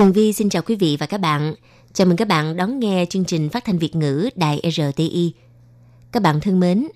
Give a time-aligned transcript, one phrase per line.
[0.00, 1.54] Tường Vi xin chào quý vị và các bạn.
[1.92, 5.32] Chào mừng các bạn đón nghe chương trình phát thanh Việt ngữ Đài RTI.
[6.12, 6.88] Các bạn thân mến,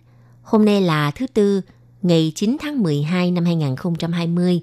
[0.42, 1.60] hôm nay là thứ Tư,
[2.02, 4.60] ngày 9 tháng 12 năm 2020,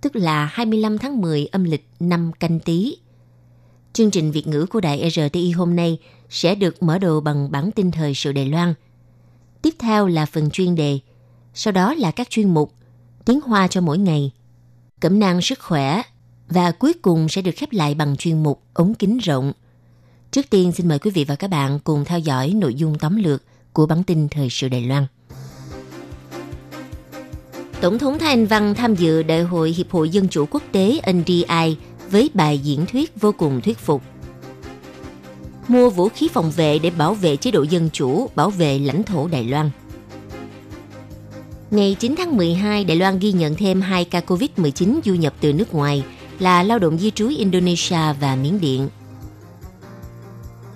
[0.00, 2.96] tức là 25 tháng 10 âm lịch năm canh tí.
[3.92, 5.98] Chương trình Việt ngữ của Đài RTI hôm nay
[6.30, 8.74] sẽ được mở đầu bằng bản tin thời sự Đài Loan.
[9.62, 10.98] Tiếp theo là phần chuyên đề,
[11.54, 12.72] sau đó là các chuyên mục
[13.24, 14.32] Tiếng Hoa cho mỗi ngày,
[15.00, 16.02] Cẩm nang sức khỏe
[16.54, 19.52] và cuối cùng sẽ được khép lại bằng chuyên mục ống kính rộng.
[20.30, 23.16] Trước tiên xin mời quý vị và các bạn cùng theo dõi nội dung tóm
[23.16, 23.42] lược
[23.72, 25.06] của bản tin thời sự Đài Loan.
[27.80, 31.00] Tổng thống Thái Anh Văn tham dự Đại hội Hiệp hội Dân chủ Quốc tế
[31.12, 31.76] NDI
[32.10, 34.02] với bài diễn thuyết vô cùng thuyết phục.
[35.68, 39.02] Mua vũ khí phòng vệ để bảo vệ chế độ dân chủ, bảo vệ lãnh
[39.02, 39.70] thổ Đài Loan.
[41.70, 45.52] Ngày 9 tháng 12, Đài Loan ghi nhận thêm 2 ca COVID-19 du nhập từ
[45.52, 46.04] nước ngoài
[46.38, 48.88] là lao động di trú Indonesia và Miến Điện.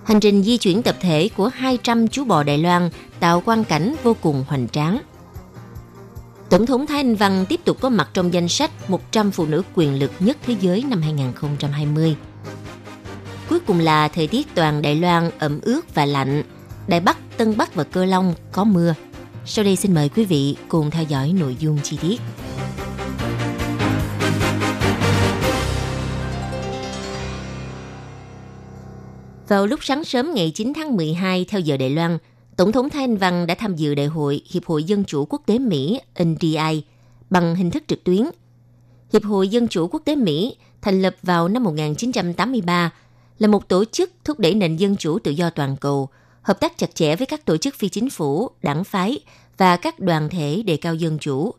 [0.05, 3.95] Hành trình di chuyển tập thể của 200 chú bò Đài Loan tạo quang cảnh
[4.03, 4.99] vô cùng hoành tráng.
[6.51, 9.63] Tổng thống Thái Anh Văn tiếp tục có mặt trong danh sách 100 phụ nữ
[9.75, 12.17] quyền lực nhất thế giới năm 2020.
[13.49, 16.43] Cuối cùng là thời tiết toàn Đài Loan ẩm ướt và lạnh.
[16.89, 18.95] Đài Bắc, Tân Bắc và Cơ Long có mưa.
[19.47, 22.21] Sau đây xin mời quý vị cùng theo dõi nội dung chi tiết.
[29.49, 32.19] Vào lúc sáng sớm ngày 9 tháng 12 theo giờ Đài Loan,
[32.57, 35.43] Tổng thống Thái Anh Văn đã tham dự đại hội Hiệp hội Dân chủ Quốc
[35.47, 36.83] tế Mỹ NDI
[37.31, 38.23] bằng hình thức trực tuyến.
[39.13, 42.93] Hiệp hội Dân chủ Quốc tế Mỹ thành lập vào năm 1983
[43.39, 46.09] là một tổ chức thúc đẩy nền dân chủ tự do toàn cầu,
[46.43, 49.21] hợp tác chặt chẽ với các tổ chức phi chính phủ, đảng phái
[49.57, 51.55] và các đoàn thể đề cao dân chủ.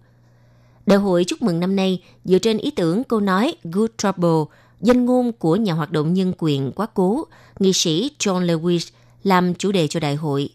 [0.86, 5.06] Đại hội chúc mừng năm nay dựa trên ý tưởng câu nói Good Trouble, danh
[5.06, 7.24] ngôn của nhà hoạt động nhân quyền quá cố,
[7.60, 8.92] nghị sĩ John Lewis
[9.24, 10.50] làm chủ đề cho đại hội.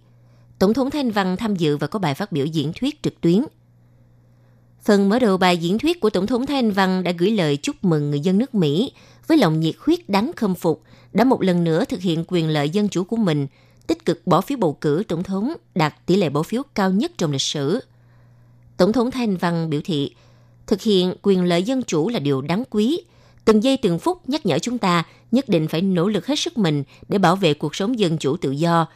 [0.59, 3.45] Tổng thống Thanh Văn tham dự và có bài phát biểu diễn thuyết trực tuyến.
[4.83, 7.85] Phần mở đầu bài diễn thuyết của Tổng thống Thanh Văn đã gửi lời chúc
[7.85, 8.93] mừng người dân nước Mỹ
[9.27, 12.71] với lòng nhiệt huyết đáng khâm phục đã một lần nữa thực hiện quyền lợi
[12.71, 13.47] dân chủ của mình,
[13.87, 17.13] tích cực bỏ phiếu bầu cử tổng thống đạt tỷ lệ bỏ phiếu cao nhất
[17.19, 17.81] trong lịch sử.
[18.77, 20.15] Tổng thống Thanh Văn biểu thị,
[20.67, 23.01] thực hiện quyền lợi dân chủ là điều đáng quý,
[23.45, 26.59] từng giây từng phút nhắc nhở chúng ta nhất định phải nỗ lực hết sức
[26.59, 28.87] mình để bảo vệ cuộc sống dân chủ tự do.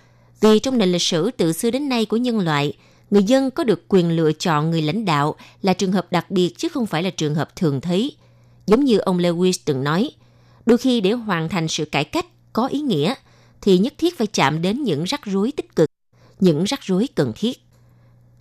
[0.41, 2.72] Vì trong nền lịch sử từ xưa đến nay của nhân loại,
[3.10, 6.54] người dân có được quyền lựa chọn người lãnh đạo là trường hợp đặc biệt
[6.56, 8.12] chứ không phải là trường hợp thường thấy.
[8.66, 10.10] Giống như ông Lewis từng nói,
[10.66, 13.14] đôi khi để hoàn thành sự cải cách có ý nghĩa
[13.60, 15.91] thì nhất thiết phải chạm đến những rắc rối tích cực,
[16.41, 17.67] những rắc rối cần thiết.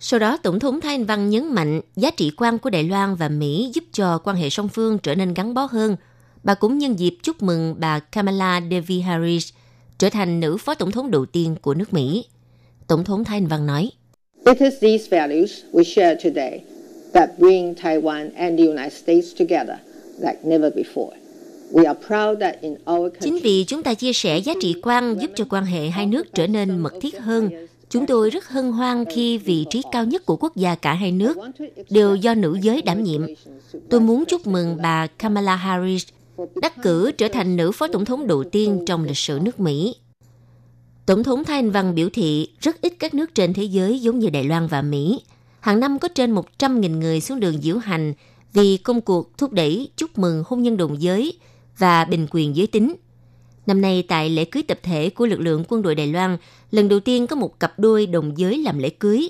[0.00, 3.14] Sau đó, Tổng thống Thái Anh Văn nhấn mạnh giá trị quan của Đài Loan
[3.14, 5.96] và Mỹ giúp cho quan hệ song phương trở nên gắn bó hơn.
[6.42, 9.48] Bà cũng nhân dịp chúc mừng bà Kamala Devi Harris
[9.98, 12.24] trở thành nữ phó tổng thống đầu tiên của nước Mỹ.
[12.86, 13.90] Tổng thống Thái Anh Văn nói,
[14.46, 16.60] It is these values we share today
[17.12, 19.76] that bring Taiwan and the United States together
[20.18, 21.10] like never before.
[21.72, 24.74] We are proud that in our country, Chính vì chúng ta chia sẻ giá trị
[24.82, 27.50] quan giúp cho quan hệ hai nước trở nên mật thiết hơn,
[27.90, 31.12] chúng tôi rất hân hoan khi vị trí cao nhất của quốc gia cả hai
[31.12, 31.36] nước
[31.90, 33.22] đều do nữ giới đảm nhiệm.
[33.90, 36.08] Tôi muốn chúc mừng bà Kamala Harris,
[36.62, 39.94] đắc cử trở thành nữ phó tổng thống đầu tiên trong lịch sử nước Mỹ.
[41.06, 44.18] Tổng thống Thái Anh Văn biểu thị rất ít các nước trên thế giới giống
[44.18, 45.22] như Đài Loan và Mỹ.
[45.60, 48.14] Hàng năm có trên 100.000 người xuống đường diễu hành
[48.52, 51.32] vì công cuộc thúc đẩy chúc mừng hôn nhân đồng giới
[51.78, 52.94] và bình quyền giới tính.
[53.68, 56.36] Năm nay tại lễ cưới tập thể của lực lượng quân đội Đài Loan,
[56.70, 59.28] lần đầu tiên có một cặp đôi đồng giới làm lễ cưới.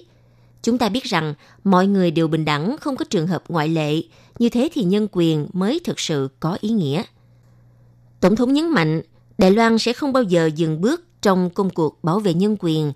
[0.63, 4.03] Chúng ta biết rằng mọi người đều bình đẳng, không có trường hợp ngoại lệ,
[4.39, 7.03] như thế thì nhân quyền mới thực sự có ý nghĩa.
[8.21, 9.03] Tổng thống nhấn mạnh,
[9.39, 12.93] Đài Loan sẽ không bao giờ dừng bước trong công cuộc bảo vệ nhân quyền.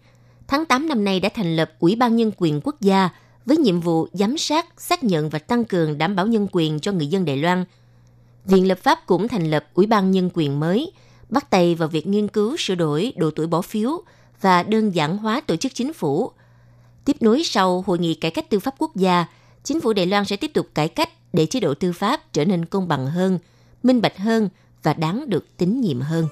[0.49, 3.11] Tháng 8 năm nay đã thành lập Ủy ban Nhân quyền Quốc gia
[3.47, 6.93] với nhiệm vụ giám sát, xác nhận và tăng cường đảm bảo nhân quyền cho
[6.93, 7.65] người dân Đài Loan.
[8.45, 10.93] Viện lập pháp cũng thành lập Ủy ban Nhân quyền mới,
[11.33, 14.03] bắt tay vào việc nghiên cứu sửa đổi độ tuổi bỏ phiếu
[14.41, 16.31] và đơn giản hóa tổ chức chính phủ.
[17.05, 19.27] Tiếp nối sau Hội nghị Cải cách Tư pháp Quốc gia,
[19.65, 22.45] chính phủ Đài Loan sẽ tiếp tục cải cách để chế độ tư pháp trở
[22.45, 23.39] nên công bằng hơn,
[23.83, 24.49] minh bạch hơn
[24.83, 26.29] và đáng được tín nhiệm hơn.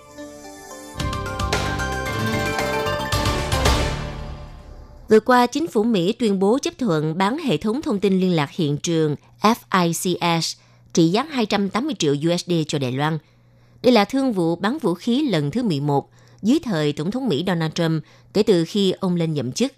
[5.09, 8.33] Vừa qua, chính phủ Mỹ tuyên bố chấp thuận bán hệ thống thông tin liên
[8.33, 10.57] lạc hiện trường FICS
[10.93, 13.19] trị giá 280 triệu USD cho Đài Loan.
[13.83, 16.11] Đây là thương vụ bán vũ khí lần thứ 11
[16.43, 19.73] dưới thời Tổng thống Mỹ Donald Trump kể từ khi ông lên nhậm chức.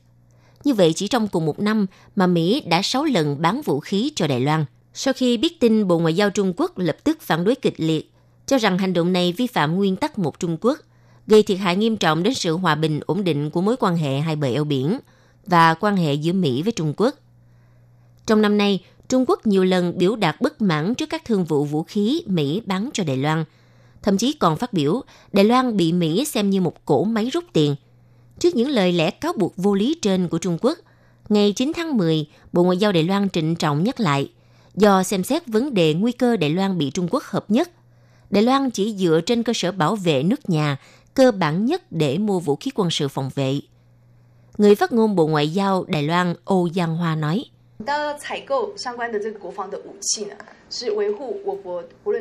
[0.64, 4.12] Như vậy, chỉ trong cùng một năm mà Mỹ đã 6 lần bán vũ khí
[4.14, 4.64] cho Đài Loan.
[4.94, 8.12] Sau khi biết tin Bộ Ngoại giao Trung Quốc lập tức phản đối kịch liệt,
[8.46, 10.78] cho rằng hành động này vi phạm nguyên tắc một Trung Quốc,
[11.26, 14.18] gây thiệt hại nghiêm trọng đến sự hòa bình ổn định của mối quan hệ
[14.18, 14.98] hai bờ eo biển
[15.46, 17.14] và quan hệ giữa Mỹ với Trung Quốc.
[18.26, 21.64] Trong năm nay, Trung Quốc nhiều lần biểu đạt bất mãn trước các thương vụ
[21.64, 23.44] vũ khí Mỹ bán cho Đài Loan.
[24.02, 25.02] Thậm chí còn phát biểu
[25.32, 27.76] Đài Loan bị Mỹ xem như một cỗ máy rút tiền.
[28.38, 30.78] Trước những lời lẽ cáo buộc vô lý trên của Trung Quốc,
[31.28, 34.30] ngày 9 tháng 10, Bộ Ngoại giao Đài Loan trịnh trọng nhắc lại,
[34.74, 37.70] do xem xét vấn đề nguy cơ Đài Loan bị Trung Quốc hợp nhất,
[38.30, 40.76] Đài Loan chỉ dựa trên cơ sở bảo vệ nước nhà
[41.14, 43.60] cơ bản nhất để mua vũ khí quân sự phòng vệ.
[44.58, 47.44] Người phát ngôn Bộ Ngoại giao Đài Loan Âu Giang Hoa nói,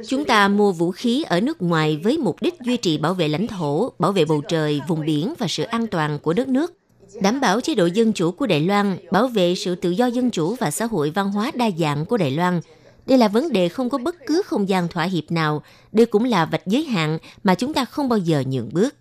[0.08, 3.28] Chúng ta mua vũ khí ở nước ngoài với mục đích duy trì bảo vệ
[3.28, 6.74] lãnh thổ, bảo vệ bầu trời, vùng biển và sự an toàn của đất nước,
[7.22, 10.32] đảm bảo chế độ dân chủ của Đài Loan, bảo vệ sự tự do dân
[10.32, 12.62] chủ và xã hội văn hóa đa dạng của Đài Loan.
[13.06, 16.24] Đây là vấn đề không có bất cứ không gian thỏa hiệp nào, đây cũng
[16.24, 18.96] là vạch giới hạn mà chúng ta không bao giờ nhượng bước.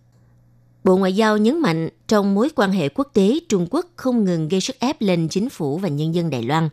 [0.85, 4.49] Bộ Ngoại giao nhấn mạnh trong mối quan hệ quốc tế, Trung Quốc không ngừng
[4.49, 6.69] gây sức ép lên chính phủ và nhân dân Đài Loan,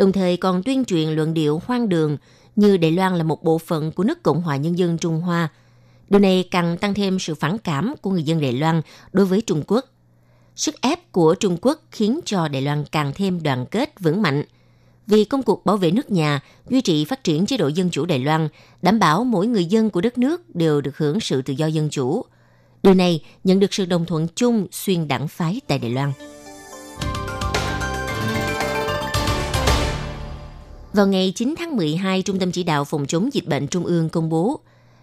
[0.00, 2.16] đồng thời còn tuyên truyền luận điệu hoang đường
[2.56, 5.48] như Đài Loan là một bộ phận của nước Cộng hòa Nhân dân Trung Hoa.
[6.10, 8.82] Điều này càng tăng thêm sự phản cảm của người dân Đài Loan
[9.12, 9.84] đối với Trung Quốc.
[10.56, 14.44] Sức ép của Trung Quốc khiến cho Đài Loan càng thêm đoàn kết vững mạnh.
[15.06, 18.06] Vì công cuộc bảo vệ nước nhà, duy trì phát triển chế độ dân chủ
[18.06, 18.48] Đài Loan,
[18.82, 21.90] đảm bảo mỗi người dân của đất nước đều được hưởng sự tự do dân
[21.90, 22.24] chủ–
[22.82, 26.12] Điều này nhận được sự đồng thuận chung xuyên đảng phái tại Đài Loan.
[30.92, 34.08] Vào ngày 9 tháng 12, Trung tâm Chỉ đạo Phòng chống dịch bệnh Trung ương
[34.08, 34.60] công bố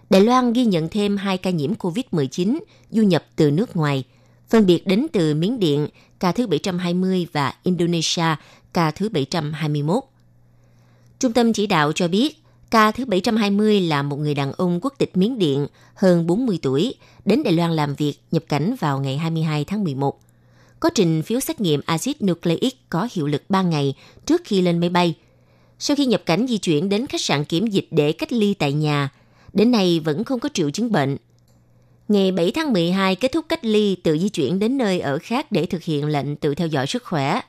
[0.09, 2.59] Đài Loan ghi nhận thêm 2 ca nhiễm COVID-19
[2.91, 4.03] du nhập từ nước ngoài,
[4.49, 5.87] phân biệt đến từ Miến Điện,
[6.19, 8.35] ca thứ 720 và Indonesia,
[8.73, 10.03] ca thứ 721.
[11.19, 14.93] Trung tâm chỉ đạo cho biết, Ca thứ 720 là một người đàn ông quốc
[14.97, 16.93] tịch Miến Điện, hơn 40 tuổi,
[17.25, 20.19] đến Đài Loan làm việc, nhập cảnh vào ngày 22 tháng 11.
[20.79, 23.95] Có trình phiếu xét nghiệm axit nucleic có hiệu lực 3 ngày
[24.25, 25.15] trước khi lên máy bay.
[25.79, 28.73] Sau khi nhập cảnh di chuyển đến khách sạn kiểm dịch để cách ly tại
[28.73, 29.09] nhà,
[29.53, 31.17] đến nay vẫn không có triệu chứng bệnh.
[32.07, 35.51] Ngày 7 tháng 12 kết thúc cách ly tự di chuyển đến nơi ở khác
[35.51, 37.41] để thực hiện lệnh tự theo dõi sức khỏe.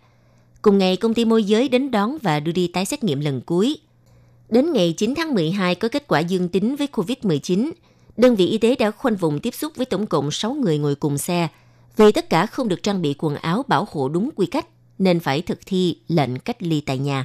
[0.62, 3.40] Cùng ngày, công ty môi giới đến đón và đưa đi tái xét nghiệm lần
[3.40, 3.78] cuối–
[4.48, 7.70] Đến ngày 9 tháng 12 có kết quả dương tính với COVID-19.
[8.16, 10.94] Đơn vị y tế đã khoanh vùng tiếp xúc với tổng cộng 6 người ngồi
[10.94, 11.48] cùng xe.
[11.96, 14.66] Vì tất cả không được trang bị quần áo bảo hộ đúng quy cách,
[14.98, 17.25] nên phải thực thi lệnh cách ly tại nhà.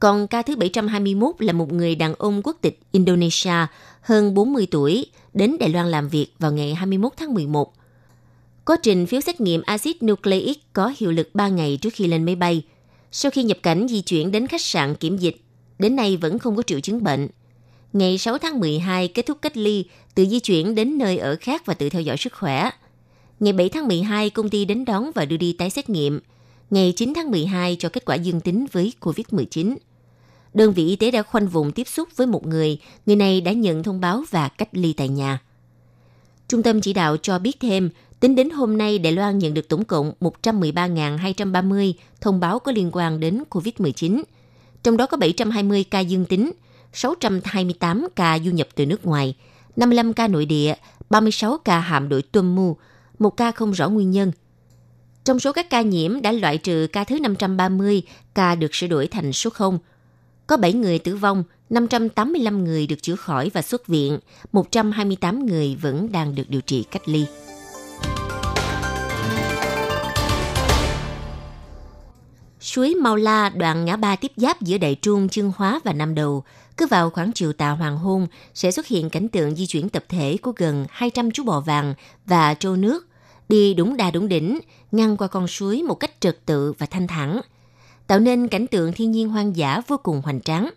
[0.00, 3.66] Còn ca thứ 721 là một người đàn ông quốc tịch Indonesia,
[4.00, 7.72] hơn 40 tuổi, đến Đài Loan làm việc vào ngày 21 tháng 11.
[8.64, 12.24] Có trình phiếu xét nghiệm axit nucleic có hiệu lực 3 ngày trước khi lên
[12.24, 12.62] máy bay.
[13.12, 15.36] Sau khi nhập cảnh di chuyển đến khách sạn kiểm dịch,
[15.78, 17.28] đến nay vẫn không có triệu chứng bệnh.
[17.92, 21.66] Ngày 6 tháng 12 kết thúc cách ly, tự di chuyển đến nơi ở khác
[21.66, 22.70] và tự theo dõi sức khỏe.
[23.40, 26.20] Ngày 7 tháng 12 công ty đến đón và đưa đi tái xét nghiệm.
[26.74, 29.76] Ngày 9 tháng 12 cho kết quả dương tính với COVID-19.
[30.54, 33.52] Đơn vị y tế đã khoanh vùng tiếp xúc với một người, người này đã
[33.52, 35.38] nhận thông báo và cách ly tại nhà.
[36.48, 37.90] Trung tâm chỉ đạo cho biết thêm,
[38.20, 42.90] tính đến hôm nay Đài Loan nhận được tổng cộng 113.230 thông báo có liên
[42.92, 44.22] quan đến COVID-19,
[44.82, 46.50] trong đó có 720 ca dương tính,
[46.92, 49.36] 628 ca du nhập từ nước ngoài,
[49.76, 50.74] 55 ca nội địa,
[51.10, 52.76] 36 ca hạm đội tuân mu,
[53.18, 54.32] một ca không rõ nguyên nhân.
[55.24, 58.02] Trong số các ca nhiễm đã loại trừ ca thứ 530,
[58.34, 59.78] ca được sửa đổi thành số 0.
[60.46, 64.18] Có 7 người tử vong, 585 người được chữa khỏi và xuất viện,
[64.52, 67.26] 128 người vẫn đang được điều trị cách ly.
[72.60, 76.14] Suối Mau La đoạn ngã ba tiếp giáp giữa Đại Trung, Chương Hóa và Nam
[76.14, 76.44] Đầu.
[76.76, 80.04] Cứ vào khoảng chiều tà hoàng hôn sẽ xuất hiện cảnh tượng di chuyển tập
[80.08, 81.94] thể của gần 200 chú bò vàng
[82.26, 83.06] và trâu nước
[83.48, 84.58] đi đúng đà đúng đỉnh,
[84.92, 87.40] ngăn qua con suối một cách trật tự và thanh thản,
[88.06, 90.70] tạo nên cảnh tượng thiên nhiên hoang dã vô cùng hoành tráng.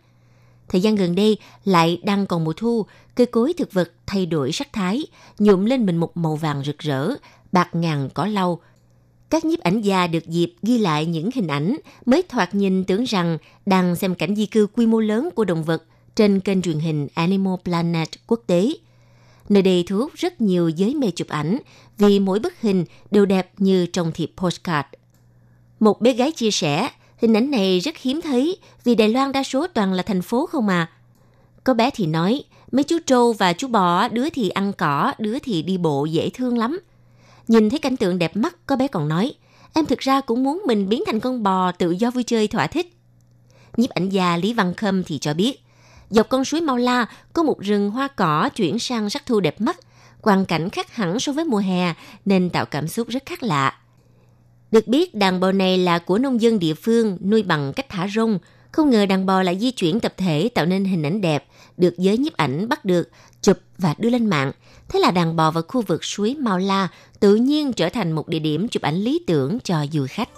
[0.70, 4.52] Thời gian gần đây lại đang còn mùa thu, cây cối thực vật thay đổi
[4.52, 5.06] sắc thái,
[5.40, 7.10] nhuộm lên mình một màu vàng rực rỡ,
[7.52, 8.60] bạc ngàn cỏ lau,
[9.30, 13.04] các nhiếp ảnh gia được dịp ghi lại những hình ảnh mới thoạt nhìn tưởng
[13.04, 15.84] rằng đang xem cảnh di cư quy mô lớn của động vật
[16.16, 18.70] trên kênh truyền hình Animal Planet quốc tế.
[19.50, 21.58] Nơi đây thu hút rất nhiều giới mê chụp ảnh
[21.98, 24.88] vì mỗi bức hình đều đẹp như trong thiệp postcard.
[25.80, 29.44] Một bé gái chia sẻ, hình ảnh này rất hiếm thấy vì Đài Loan đa
[29.44, 30.92] số toàn là thành phố không mà.
[31.64, 35.40] Có bé thì nói, mấy chú trâu và chú bò, đứa thì ăn cỏ, đứa
[35.40, 36.80] thì đi bộ dễ thương lắm.
[37.48, 39.34] Nhìn thấy cảnh tượng đẹp mắt, có bé còn nói,
[39.74, 42.68] em thực ra cũng muốn mình biến thành con bò tự do vui chơi thỏa
[42.68, 42.94] thích.
[43.78, 45.64] Nhiếp ảnh gia Lý Văn Khâm thì cho biết,
[46.10, 49.62] dọc con suối Mau La có một rừng hoa cỏ chuyển sang sắc thu đẹp
[49.62, 49.78] mắt,
[50.28, 51.94] quang cảnh khác hẳn so với mùa hè
[52.26, 53.74] nên tạo cảm xúc rất khác lạ.
[54.72, 58.08] Được biết đàn bò này là của nông dân địa phương nuôi bằng cách thả
[58.08, 58.40] rông,
[58.72, 61.46] không ngờ đàn bò lại di chuyển tập thể tạo nên hình ảnh đẹp,
[61.78, 63.10] được giới nhiếp ảnh bắt được,
[63.42, 64.52] chụp và đưa lên mạng.
[64.90, 66.88] Thế là đàn bò vào khu vực suối Mau La
[67.20, 70.30] tự nhiên trở thành một địa điểm chụp ảnh lý tưởng cho du khách.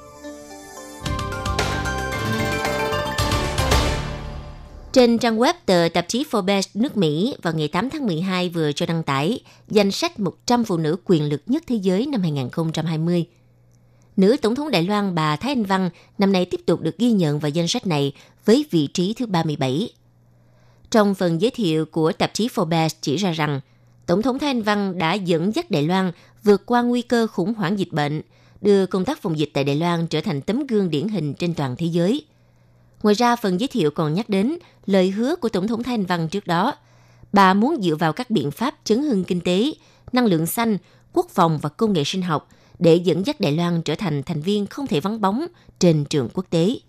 [5.00, 8.72] Trên trang web tờ tạp chí Forbes nước Mỹ vào ngày 8 tháng 12 vừa
[8.72, 13.26] cho đăng tải danh sách 100 phụ nữ quyền lực nhất thế giới năm 2020.
[14.18, 17.12] Nữ Tổng thống Đài Loan bà Thái Anh Văn năm nay tiếp tục được ghi
[17.12, 18.14] nhận vào danh sách này
[18.46, 19.90] với vị trí thứ 37.
[20.92, 23.60] Trong phần giới thiệu của tạp chí Forbes chỉ ra rằng,
[24.06, 26.12] Tổng thống Thái Anh Văn đã dẫn dắt Đài Loan
[26.44, 28.22] vượt qua nguy cơ khủng hoảng dịch bệnh,
[28.62, 31.54] đưa công tác phòng dịch tại Đài Loan trở thành tấm gương điển hình trên
[31.54, 32.26] toàn thế giới.
[33.04, 36.28] Ngoài ra, phần giới thiệu còn nhắc đến lời hứa của Tổng thống thanh Văn
[36.28, 36.76] trước đó.
[37.34, 39.72] Bà muốn dựa vào các biện pháp chấn hưng kinh tế,
[40.12, 40.78] năng lượng xanh,
[41.14, 44.42] quốc phòng và công nghệ sinh học để dẫn dắt Đài Loan trở thành thành
[44.42, 45.46] viên không thể vắng bóng
[45.80, 46.80] trên trường quốc tế.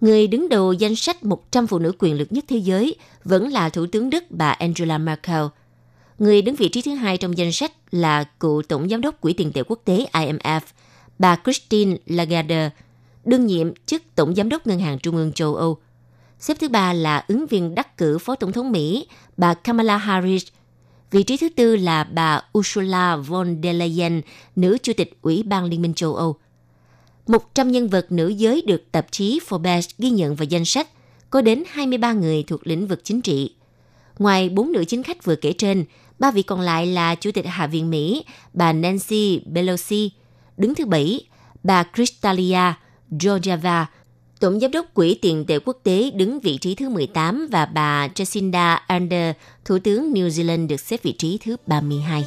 [0.00, 3.68] Người đứng đầu danh sách 100 phụ nữ quyền lực nhất thế giới vẫn là
[3.68, 5.42] Thủ tướng Đức bà Angela Merkel.
[6.18, 9.32] Người đứng vị trí thứ hai trong danh sách là cựu Tổng Giám đốc Quỹ
[9.32, 10.60] tiền tệ quốc tế IMF,
[11.18, 12.70] bà Christine Lagarde,
[13.28, 15.78] đương nhiệm chức Tổng Giám đốc Ngân hàng Trung ương châu Âu.
[16.38, 19.06] Xếp thứ ba là ứng viên đắc cử Phó Tổng thống Mỹ,
[19.36, 20.46] bà Kamala Harris.
[21.10, 24.20] Vị trí thứ tư là bà Ursula von der Leyen,
[24.56, 26.36] nữ chủ tịch Ủy ban Liên minh châu Âu–
[27.28, 30.88] 100 nhân vật nữ giới được tạp chí Forbes ghi nhận vào danh sách,
[31.30, 33.54] có đến 23 người thuộc lĩnh vực chính trị.
[34.18, 35.84] Ngoài bốn nữ chính khách vừa kể trên,
[36.18, 40.10] ba vị còn lại là Chủ tịch Hạ viện Mỹ, bà Nancy Pelosi,
[40.56, 41.20] đứng thứ bảy,
[41.62, 42.72] bà Kristalia
[43.10, 43.86] Georgieva,
[44.40, 48.08] Tổng Giám đốc Quỹ tiền tệ quốc tế đứng vị trí thứ 18 và bà
[48.08, 49.32] Jacinda Ardern,
[49.64, 52.24] Thủ tướng New Zealand được xếp vị trí thứ 32.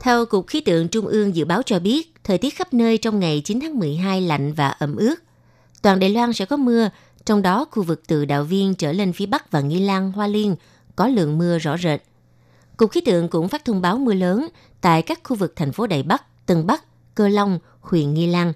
[0.00, 3.20] Theo Cục Khí tượng Trung ương dự báo cho biết, thời tiết khắp nơi trong
[3.20, 5.14] ngày 9 tháng 12 lạnh và ẩm ướt.
[5.82, 6.90] Toàn Đài Loan sẽ có mưa,
[7.24, 10.26] trong đó khu vực từ Đạo Viên trở lên phía Bắc và Nghi Lan, Hoa
[10.26, 10.56] Liên
[10.96, 12.02] có lượng mưa rõ rệt.
[12.82, 14.48] Cục Khí tượng cũng phát thông báo mưa lớn
[14.80, 16.84] tại các khu vực thành phố Đài Bắc, Tân Bắc,
[17.14, 18.52] Cơ Long, huyện Nghi Lan.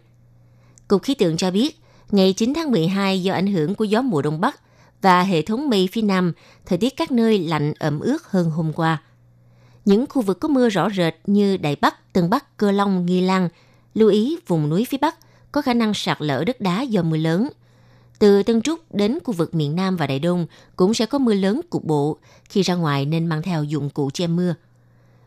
[0.89, 1.81] Cục Khí tượng cho biết,
[2.11, 4.61] ngày 9 tháng 12 do ảnh hưởng của gió mùa Đông Bắc
[5.03, 6.33] và hệ thống mây phía Nam,
[6.67, 9.03] thời tiết các nơi lạnh ẩm ướt hơn hôm qua–
[9.85, 13.21] những khu vực có mưa rõ rệt như Đại Bắc, Tân Bắc, Cơ Long, Nghi
[13.21, 13.49] Lan,
[13.95, 15.17] lưu ý vùng núi phía Bắc
[15.53, 17.49] có khả năng sạt lở đất đá do mưa lớn.
[18.19, 20.47] Từ Tân Trúc đến khu vực miền Nam và Đại Đông
[20.77, 24.11] cũng sẽ có mưa lớn cục bộ, khi ra ngoài nên mang theo dụng cụ
[24.15, 24.55] che mưa.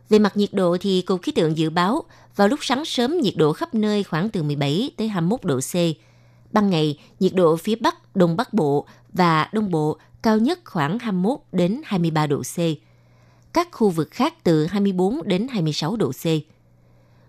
[0.09, 2.03] Về mặt nhiệt độ thì Cục Khí tượng dự báo
[2.35, 5.73] vào lúc sáng sớm nhiệt độ khắp nơi khoảng từ 17 tới 21 độ C.
[6.51, 10.99] Ban ngày, nhiệt độ phía Bắc, Đông Bắc Bộ và Đông Bộ cao nhất khoảng
[10.99, 12.59] 21 đến 23 độ C
[13.53, 16.25] các khu vực khác từ 24 đến 26 độ C.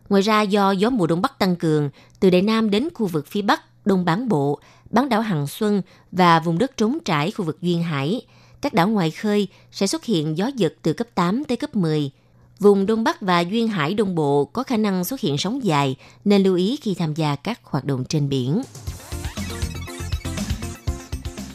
[0.08, 1.90] Ngoài ra do gió mùa đông bắc tăng cường,
[2.20, 4.60] từ Đại Nam đến khu vực phía Bắc, Đông Bán Bộ,
[4.90, 5.82] bán đảo Hằng Xuân
[6.12, 8.22] và vùng đất trống trải khu vực Duyên Hải,
[8.60, 12.10] các đảo ngoài khơi sẽ xuất hiện gió giật từ cấp 8 tới cấp 10.
[12.58, 15.96] Vùng Đông Bắc và Duyên Hải Đông Bộ có khả năng xuất hiện sóng dài
[16.24, 18.62] nên lưu ý khi tham gia các hoạt động trên biển.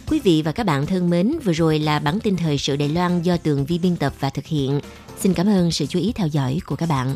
[0.07, 2.89] Quý vị và các bạn thân mến, vừa rồi là bản tin thời sự Đài
[2.89, 4.79] Loan do Tường Vi biên tập và thực hiện.
[5.19, 7.15] Xin cảm ơn sự chú ý theo dõi của các bạn.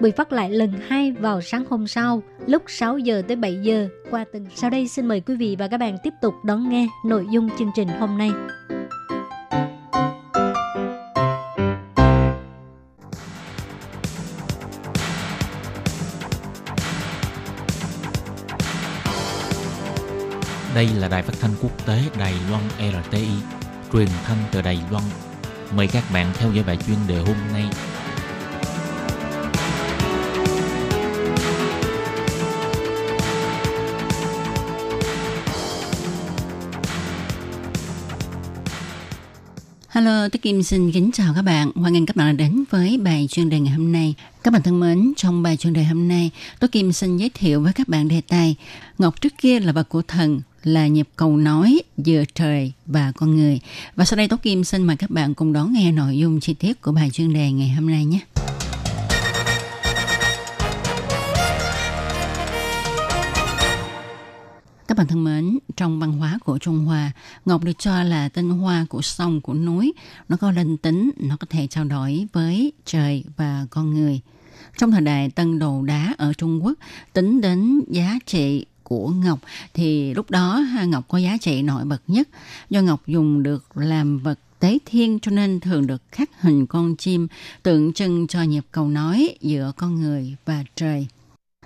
[0.00, 3.88] bị phát lại lần hai vào sáng hôm sau lúc 6 giờ tới 7 giờ
[4.10, 4.46] qua từng.
[4.54, 7.48] Sau đây xin mời quý vị và các bạn tiếp tục đón nghe nội dung
[7.58, 8.30] chương trình hôm nay.
[20.74, 22.62] Đây là đài phát thanh quốc tế Đài Loan
[23.04, 23.28] RTI,
[23.92, 25.04] truyền thanh từ Đài Loan.
[25.76, 27.64] Mời các bạn theo dõi bài chuyên đề hôm nay
[40.04, 41.70] Alo, tôi Kim xin kính chào các bạn.
[41.74, 44.14] Hoan nghênh các bạn đã đến với bài chuyên đề ngày hôm nay.
[44.42, 46.30] Các bạn thân mến, trong bài chuyên đề hôm nay,
[46.60, 48.56] tôi Kim xin giới thiệu với các bạn đề tài
[48.98, 53.36] Ngọc trước kia là vật của thần, là nhịp cầu nói giữa trời và con
[53.36, 53.60] người.
[53.96, 56.54] Và sau đây Tố Kim xin mời các bạn cùng đón nghe nội dung chi
[56.54, 58.20] tiết của bài chuyên đề ngày hôm nay nhé.
[64.94, 67.12] Các bạn thân mến, trong văn hóa của Trung Hoa,
[67.44, 69.92] ngọc được cho là tinh hoa của sông, của núi.
[70.28, 74.20] Nó có linh tính, nó có thể trao đổi với trời và con người.
[74.78, 76.72] Trong thời đại tân đồ đá ở Trung Quốc,
[77.12, 79.38] tính đến giá trị của ngọc
[79.74, 82.28] thì lúc đó ngọc có giá trị nổi bật nhất
[82.70, 86.96] do ngọc dùng được làm vật tế thiên cho nên thường được khắc hình con
[86.96, 87.28] chim
[87.62, 91.06] tượng trưng cho nhịp cầu nói giữa con người và trời.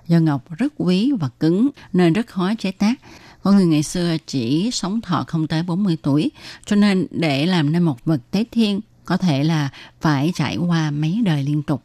[0.09, 2.95] Do ngọc rất quý và cứng nên rất khó chế tác.
[3.43, 6.31] có người ngày xưa chỉ sống thọ không tới 40 tuổi,
[6.67, 9.69] cho nên để làm nên một vật tế thiên có thể là
[10.01, 11.83] phải trải qua mấy đời liên tục.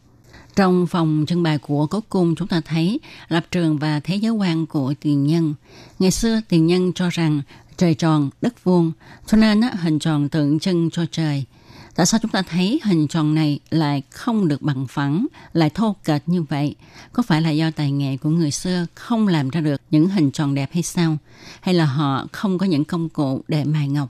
[0.56, 4.32] Trong phòng trưng bày của cố cung chúng ta thấy lập trường và thế giới
[4.32, 5.54] quan của tiền nhân.
[6.00, 7.42] Ngày xưa tiền nhân cho rằng
[7.78, 8.92] trời tròn, đất vuông,
[9.28, 11.46] cho nên hình tròn tượng trưng cho trời.
[11.96, 15.96] Tại sao chúng ta thấy hình tròn này lại không được bằng phẳng, lại thô
[16.04, 16.76] kệch như vậy?
[17.14, 20.32] Có phải là do tài nghệ của người xưa không làm ra được những hình
[20.32, 21.18] tròn đẹp hay sao?
[21.62, 24.10] Hay là họ không có những công cụ để mài ngọc?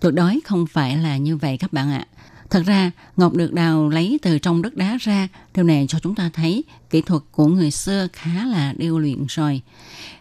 [0.00, 2.06] Tuyệt đối không phải là như vậy các bạn ạ.
[2.50, 5.28] Thật ra, ngọc được đào lấy từ trong đất đá ra.
[5.54, 9.24] Điều này cho chúng ta thấy kỹ thuật của người xưa khá là điêu luyện
[9.28, 9.62] rồi.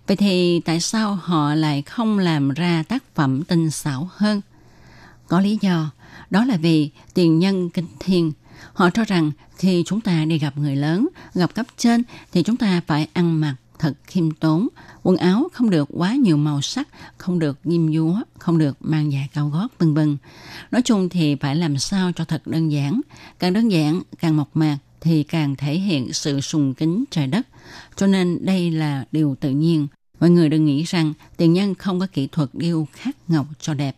[0.08, 4.41] Vậy thì tại sao họ lại không làm ra tác phẩm tinh xảo hơn?
[5.28, 5.89] Có lý do,
[6.30, 8.32] đó là vì tiền nhân kinh thiên.
[8.74, 12.58] Họ cho rằng khi chúng ta đi gặp người lớn, gặp cấp trên thì chúng
[12.58, 14.67] ta phải ăn mặc thật khiêm tốn.
[15.04, 19.12] Quần áo không được quá nhiều màu sắc, không được ghim dúa, không được mang
[19.12, 20.17] dài cao gót, vân vân.
[20.72, 23.02] Nói chung thì phải làm sao cho thật đơn giản.
[23.39, 27.48] Càng đơn giản, càng mộc mạc thì càng thể hiện sự sùng kính trời đất.
[27.95, 29.88] Cho nên đây là điều tự nhiên.
[30.19, 33.74] Mọi người đừng nghĩ rằng tiền nhân không có kỹ thuật điêu khắc ngọc cho
[33.74, 33.95] đẹp.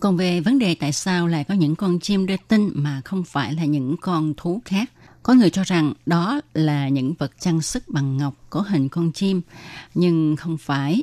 [0.00, 3.24] Còn về vấn đề tại sao lại có những con chim đê tinh mà không
[3.24, 4.90] phải là những con thú khác,
[5.22, 9.12] có người cho rằng đó là những vật trang sức bằng ngọc có hình con
[9.12, 9.42] chim,
[9.94, 11.02] nhưng không phải.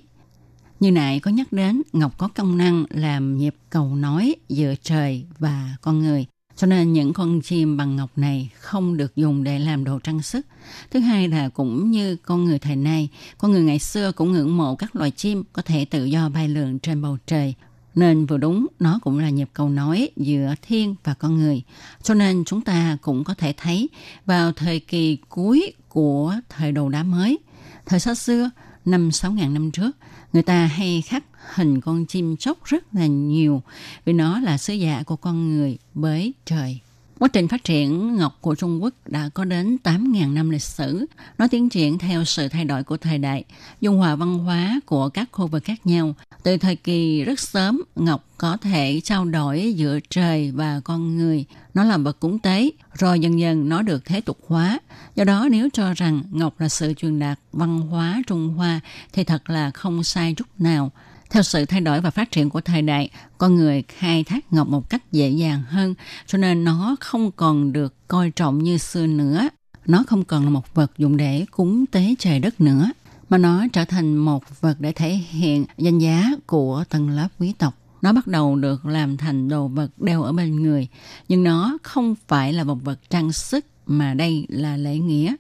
[0.80, 5.26] Như nãy có nhắc đến, ngọc có công năng làm nhịp cầu nói giữa trời
[5.40, 6.26] và con người.
[6.56, 10.22] Cho nên những con chim bằng ngọc này không được dùng để làm đồ trang
[10.22, 10.46] sức.
[10.92, 14.58] Thứ hai là cũng như con người thời nay, con người ngày xưa cũng ngưỡng
[14.58, 17.54] mộ các loài chim có thể tự do bay lượn trên bầu trời
[17.96, 21.64] nên vừa đúng nó cũng là nhịp cầu nói giữa thiên và con người.
[22.04, 23.90] Cho nên chúng ta cũng có thể thấy
[24.26, 27.38] vào thời kỳ cuối của thời đồ đá mới,
[27.86, 28.50] thời xa xưa,
[28.86, 29.92] năm sáu ngàn năm trước,
[30.34, 31.24] người ta hay khắc
[31.56, 33.62] hình con chim chóc rất là nhiều
[34.06, 36.80] vì nó là sứ giả của con người với trời.
[37.22, 41.06] Quá trình phát triển ngọc của Trung Quốc đã có đến 8.000 năm lịch sử.
[41.38, 43.44] Nó tiến triển theo sự thay đổi của thời đại,
[43.82, 46.16] dung hòa văn hóa của các khu vực khác nhau.
[46.44, 51.46] Từ thời kỳ rất sớm, ngọc có thể trao đổi giữa trời và con người.
[51.74, 54.80] Nó là vật cúng tế, rồi dần dần nó được thế tục hóa.
[55.16, 58.80] Do đó nếu cho rằng ngọc là sự truyền đạt văn hóa Trung Hoa
[59.14, 60.92] thì thật là không sai chút nào.
[61.32, 64.68] Theo sự thay đổi và phát triển của thời đại, con người khai thác ngọc
[64.68, 65.96] một cách dễ dàng hơn,
[66.28, 69.50] cho nên nó không còn được coi trọng như xưa nữa.
[69.86, 72.92] Nó không còn là một vật dùng để cúng tế trời đất nữa,
[73.30, 77.54] mà nó trở thành một vật để thể hiện danh giá của tầng lớp quý
[77.58, 77.74] tộc.
[78.02, 80.88] Nó bắt đầu được làm thành đồ vật đeo ở bên người,
[81.28, 85.36] nhưng nó không phải là một vật trang sức mà đây là lễ nghĩa.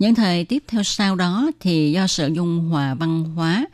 [0.00, 3.66] Những thời tiếp theo sau đó thì do sự dung hòa văn hóa,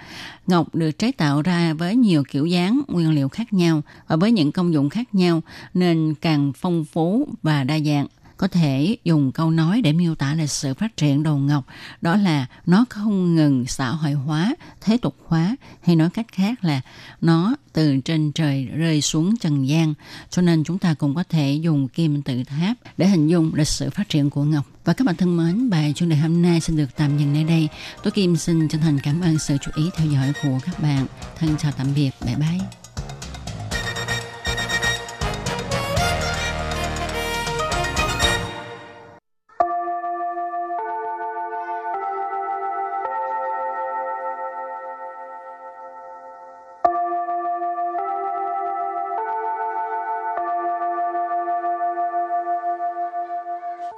[0.47, 4.33] ngọc được chế tạo ra với nhiều kiểu dáng, nguyên liệu khác nhau và với
[4.33, 5.43] những công dụng khác nhau
[5.75, 10.35] nên càng phong phú và đa dạng có thể dùng câu nói để miêu tả
[10.35, 11.65] lịch sử phát triển đồ ngọc,
[12.01, 16.65] đó là nó không ngừng xã hội hóa, thế tục hóa, hay nói cách khác
[16.65, 16.81] là
[17.21, 19.95] nó từ trên trời rơi xuống trần gian.
[20.31, 23.69] Cho nên chúng ta cũng có thể dùng kim tự tháp để hình dung lịch
[23.69, 24.65] sử phát triển của ngọc.
[24.85, 27.45] Và các bạn thân mến, bài chuyên đề hôm nay xin được tạm dừng nơi
[27.45, 27.69] đây.
[28.03, 31.07] Tôi kim xin chân thành cảm ơn sự chú ý theo dõi của các bạn.
[31.39, 32.86] Thân chào tạm biệt, bye bye.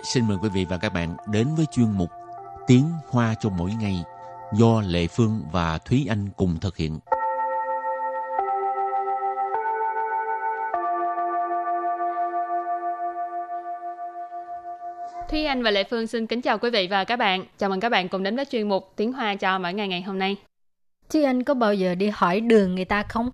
[0.09, 2.11] Xin mời quý vị và các bạn đến với chuyên mục
[2.67, 4.05] Tiếng Hoa cho mỗi ngày
[4.53, 6.99] do Lệ Phương và Thúy Anh cùng thực hiện.
[15.31, 17.45] Thúy Anh và Lệ Phương xin kính chào quý vị và các bạn.
[17.59, 20.03] Chào mừng các bạn cùng đến với chuyên mục Tiếng Hoa cho mỗi ngày ngày
[20.03, 20.37] hôm nay.
[21.09, 23.31] Chứ anh có bao giờ đi hỏi đường người ta không?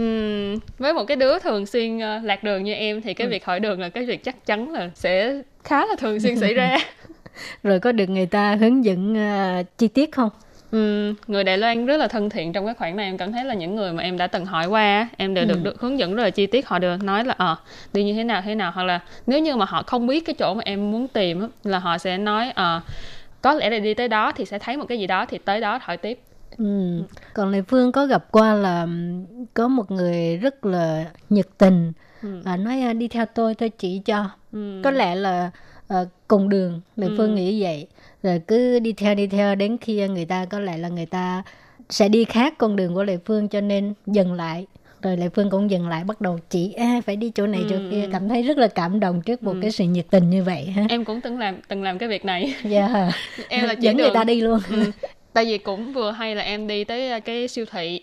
[0.00, 3.30] Uhm, với một cái đứa thường xuyên uh, lạc đường như em thì cái ừ.
[3.30, 6.54] việc hỏi đường là cái việc chắc chắn là sẽ khá là thường xuyên xảy
[6.54, 6.78] ra.
[7.62, 9.12] Rồi có được người ta hướng dẫn
[9.60, 10.30] uh, chi tiết không?
[10.70, 13.44] Ừ, người Đài Loan rất là thân thiện trong cái khoản này em cảm thấy
[13.44, 15.60] là những người mà em đã từng hỏi qua em đều được, ừ.
[15.64, 17.56] được hướng dẫn rất là chi tiết họ được nói là ờ à,
[17.92, 20.34] đi như thế nào thế nào hoặc là nếu như mà họ không biết cái
[20.38, 22.80] chỗ mà em muốn tìm là họ sẽ nói ờ à,
[23.42, 25.60] có lẽ là đi tới đó thì sẽ thấy một cái gì đó thì tới
[25.60, 26.18] đó hỏi tiếp
[26.58, 27.02] Ừ.
[27.34, 28.88] Còn Lê Phương có gặp qua là
[29.54, 32.42] có một người rất là nhiệt tình ừ.
[32.44, 34.80] à, nói à, đi theo tôi tôi chỉ cho ừ.
[34.84, 35.50] có lẽ là
[35.94, 37.14] uh, cùng đường Lê ừ.
[37.16, 37.86] Phương nghĩ vậy
[38.22, 41.42] rồi cứ đi theo đi theo đến khi người ta có lẽ là người ta
[41.90, 44.66] sẽ đi khác con đường của Lê Phương cho nên dừng lại
[45.02, 47.66] rồi Lệ Phương cũng dừng lại bắt đầu chỉ à, phải đi chỗ này ừ.
[47.70, 49.58] chỗ kia cảm thấy rất là cảm động trước một ừ.
[49.62, 52.24] cái sự nhiệt tình như vậy ha em cũng từng làm từng làm cái việc
[52.24, 53.14] này dạ yeah.
[53.48, 54.06] em là chỉ dẫn đường.
[54.06, 54.90] người ta đi luôn ừ
[55.36, 58.00] tại vì cũng vừa hay là em đi tới cái siêu thị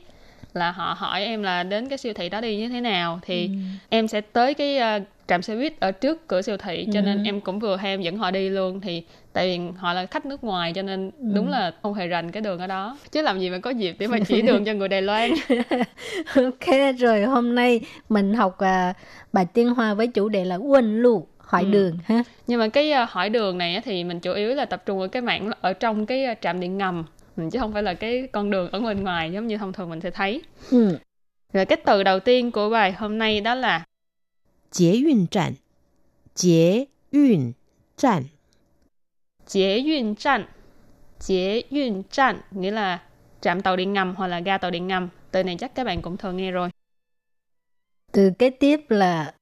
[0.53, 3.45] là họ hỏi em là đến cái siêu thị đó đi như thế nào thì
[3.45, 3.51] ừ.
[3.89, 7.03] em sẽ tới cái uh, trạm xe buýt ở trước cửa siêu thị cho ừ.
[7.03, 10.05] nên em cũng vừa hay em dẫn họ đi luôn thì tại vì họ là
[10.05, 11.25] khách nước ngoài cho nên ừ.
[11.33, 13.95] đúng là không hề rành cái đường ở đó chứ làm gì mà có dịp
[13.99, 15.31] để mà chỉ đường cho người Đài Loan
[16.35, 18.95] ok rồi hôm nay mình học uh,
[19.33, 21.71] bài tiên hoa với chủ đề là quân lụ hỏi ừ.
[21.71, 24.83] đường ha nhưng mà cái uh, hỏi đường này thì mình chủ yếu là tập
[24.85, 27.03] trung ở cái mảng ở trong cái uh, trạm điện ngầm
[27.36, 30.00] chứ không phải là cái con đường ở bên ngoài giống như thông thường mình
[30.00, 30.42] sẽ thấy.
[30.70, 30.98] Ừ.
[31.52, 33.84] Rồi cái từ đầu tiên của bài hôm nay đó là
[34.70, 35.52] Chế yun trạm.
[36.34, 37.52] Chế yun
[37.96, 38.22] trạm.
[39.46, 40.44] Chế yun trạm.
[41.20, 43.02] Chế yun trạm nghĩa là
[43.40, 45.08] trạm tàu điện ngầm hoặc là ga tàu điện ngầm.
[45.30, 46.70] Từ này chắc các bạn cũng thường nghe rồi.
[48.12, 49.34] Từ kế tiếp là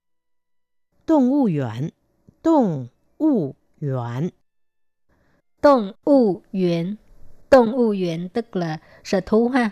[1.07, 1.91] Động物园.
[2.43, 4.31] Động物园.
[5.63, 6.99] Động物园
[7.52, 9.70] Động u viện tức là sở thú ha.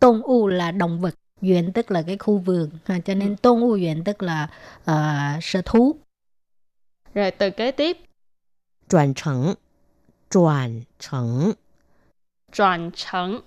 [0.00, 2.98] Động u là động vật, viện tức là cái khu vườn ha.
[3.04, 4.48] Cho nên động u viện tức là
[4.90, 5.96] uh, sở thú.
[7.14, 7.96] Rồi từ kế tiếp.
[8.90, 9.54] Chuyển thành.
[10.30, 11.52] Chuyển thành.
[12.52, 13.40] Chuyển thành.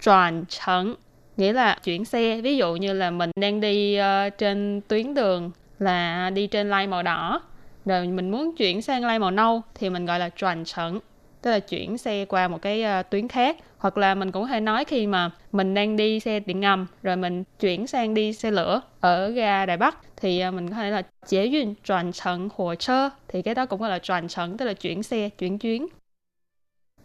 [0.00, 0.94] Chuyển thành.
[1.36, 2.40] Nghĩa là chuyển xe.
[2.40, 6.86] Ví dụ như là mình đang đi uh, trên tuyến đường là đi trên line
[6.86, 7.42] màu đỏ
[7.84, 10.98] rồi mình muốn chuyển sang line màu nâu thì mình gọi là chuyển thành
[11.42, 13.56] tức là chuyển xe qua một cái uh, tuyến khác.
[13.78, 16.86] Hoặc là mình cũng có thể nói khi mà mình đang đi xe điện ngầm
[17.02, 20.76] rồi mình chuyển sang đi xe lửa ở ga Đài Bắc thì uh, mình có
[20.76, 23.10] thể là chế duyên chuyển trận hồ sơ.
[23.28, 25.86] Thì cái đó cũng gọi là chuyển trận tức là chuyển xe chuyển chuyến.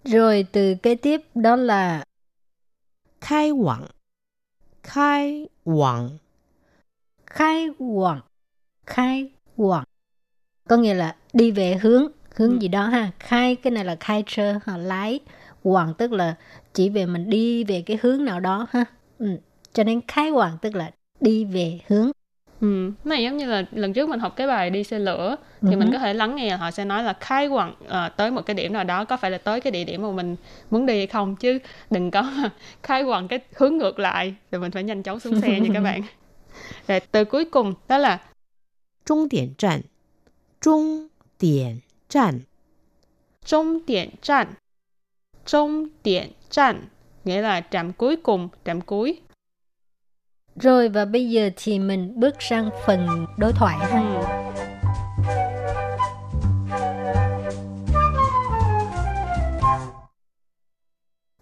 [0.04, 2.04] Rồi từ kế tiếp đó là
[3.22, 3.86] khai quảng
[4.84, 6.10] khai quảng
[7.26, 8.22] khai quảng
[8.86, 9.86] khai quảng
[10.70, 12.58] có nghĩa là đi về hướng hướng ừ.
[12.60, 15.20] gì đó ha khai cái này là khai trơ họ lái
[15.64, 16.36] hoàng tức là
[16.74, 18.86] chỉ về mình đi về cái hướng nào đó ha
[19.20, 19.28] ừ.
[19.74, 22.12] cho nên khai hoàng tức là đi về hướng
[22.64, 25.68] Ừ, này giống như là lần trước mình học cái bài đi xe lửa thì
[25.68, 25.78] uh-huh.
[25.80, 28.54] mình có thể lắng nghe họ sẽ nói là khai quặng à, tới một cái
[28.54, 30.36] điểm nào đó có phải là tới cái địa điểm mà mình
[30.70, 31.60] muốn đi hay không chứ
[31.92, 32.32] đừng có
[32.84, 35.82] khai quặng cái hướng ngược lại rồi mình phải nhanh chóng xuống xe nha các
[35.82, 36.02] bạn.
[36.88, 38.20] Rồi từ cuối cùng đó là
[39.06, 39.82] trung điểm trạm
[40.62, 41.08] trung
[41.40, 41.80] điểm
[42.13, 42.41] 站
[43.45, 44.57] 终点站
[45.45, 46.89] 终点站
[47.25, 49.21] nghĩa là trạm cuối cùng, trạm cuối.
[50.57, 54.01] Rồi và bây giờ thì mình bước sang phần đối thoại ha.
[54.01, 54.25] Ừ.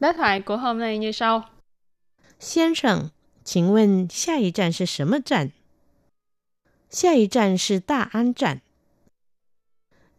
[0.01, 1.42] Đối thoại của hôm nay như sau.
[2.38, 3.11] 先生，
[3.44, 5.51] 请问下一站是什么站？
[6.90, 8.61] 下一站是大安站。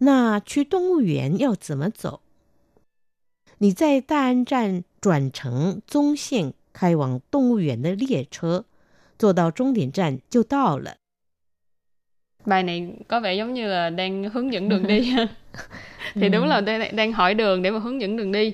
[0.02, 2.20] 那去动物园要怎么走？
[3.60, 8.66] 你在大安站转乘宗线开往动物园的列车，
[9.18, 10.98] 坐到终点站就到了。
[12.46, 15.16] Bài này có vẻ giống như là đang hướng dẫn đường đi.
[16.14, 18.54] thì đúng là đang, đang hỏi đường để mà hướng dẫn đường đi.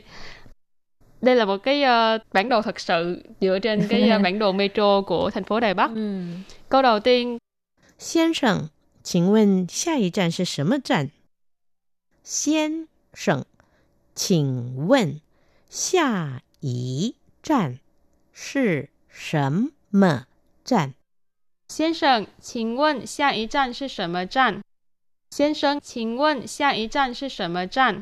[1.21, 4.51] Đây là một cái uh, bản đồ thật sự dựa trên cái uh, bản đồ
[4.51, 5.91] metro của thành phố Đài Bắc.
[6.69, 7.37] Câu đầu tiên.
[7.97, 8.69] 先生，
[9.03, 11.11] 请问下一站是什么站？
[12.23, 13.45] 先生，
[14.15, 15.19] 请问
[15.69, 17.79] 下一站
[18.31, 20.25] 是什么
[20.63, 20.93] 站？
[21.67, 24.61] 先生，请问下一站是什么站
[25.31, 28.01] 先生, 请问下一站是什么站?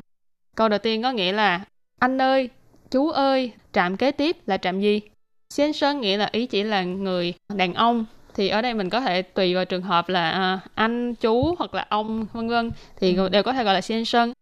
[0.56, 1.66] Câu đầu tiên có nghĩa là
[2.00, 2.50] anh ơi,
[2.90, 5.02] chú ơi, trạm kế tiếp là trạm gì?
[5.50, 8.06] 先生nghĩa là ý chỉ là người đàn ông.
[8.37, 11.75] thì ở đây mình có thể tùy vào trường hợp là uh, anh chú hoặc
[11.75, 13.29] là ông vân vân thì ừ.
[13.29, 14.33] đều có thể gọi là xin sơn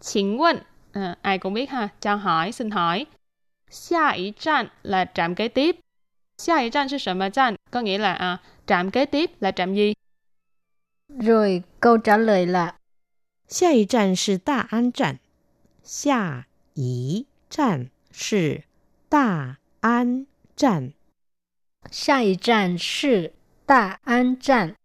[0.00, 0.58] chính quân
[0.92, 3.06] à, ai cũng biết ha cho hỏi xin hỏi
[3.70, 5.76] Xia ý trạm là trạm kế tiếp.
[6.38, 7.54] Xia ý trạm là mà trạm?
[7.70, 9.94] Có nghĩa là à, trạm kế tiếp là trạm gì?
[11.08, 12.74] Rồi câu trả lời là
[13.48, 15.16] Xia ý trạm là Đà An trạm.
[15.84, 16.42] Xia
[16.74, 17.84] ý trạm
[18.32, 18.54] là
[19.10, 20.24] Đà An
[20.56, 20.90] trạm.
[21.89, 23.33] 下一站是
[23.65, 24.75] 大安站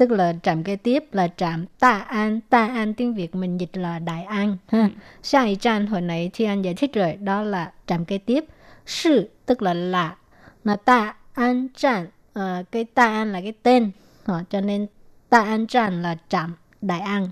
[0.00, 2.40] tức là trạm kế tiếp là trạm Ta An.
[2.50, 4.56] Ta An tiếng Việt mình dịch là Đại An.
[4.68, 4.90] Ha.
[5.22, 8.44] Sai trạm hồi nãy thì anh giải thích rồi, đó là trạm kế tiếp.
[8.86, 10.16] Sư tức là là.
[10.64, 12.06] Mà Ta An trạm,
[12.38, 12.42] uh,
[12.72, 13.90] cái Ta An là cái tên.
[14.32, 14.86] Uh, cho nên
[15.28, 17.28] Ta An trạm là trạm Đại An.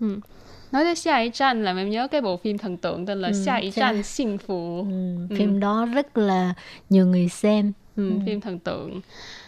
[0.00, 0.18] Ừ.
[0.72, 3.28] Nói tới Xia Ý Tranh là em nhớ cái bộ phim thần tượng tên là
[3.28, 4.86] ừ, Xia Ý Tranh Sinh Phụ.
[4.90, 5.58] Ừ, phim ừ.
[5.58, 6.54] đó rất là
[6.90, 7.72] nhiều người xem.
[7.96, 8.16] Ừ, ừ.
[8.26, 9.00] Phim thần tượng.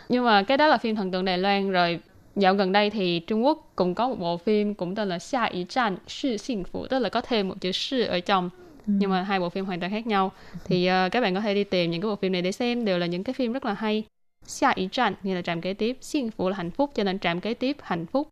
[0.08, 2.00] Nhưng mà cái đó là phim thần tượng Đài Loan rồi
[2.36, 5.48] dạo gần đây thì Trung Quốc cũng có một bộ phim cũng tên là Xia
[5.50, 8.50] Ý Tranh Sư Sinh Phụ tức là có thêm một chữ sư ở trong
[8.86, 8.92] ừ.
[8.98, 10.32] nhưng mà hai bộ phim hoàn toàn khác nhau
[10.64, 12.84] thì uh, các bạn có thể đi tìm những cái bộ phim này để xem
[12.84, 14.04] đều là những cái phim rất là hay
[14.46, 17.18] Xia Ý Tranh nghĩa là trạm kế tiếp Sinh Phụ là hạnh phúc cho nên
[17.18, 18.28] trạm kế tiếp hạnh phúc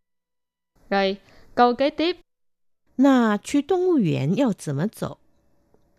[0.91, 1.17] rồi
[1.55, 2.17] câu kế tiếp
[2.97, 5.19] 那去动物园要怎么走？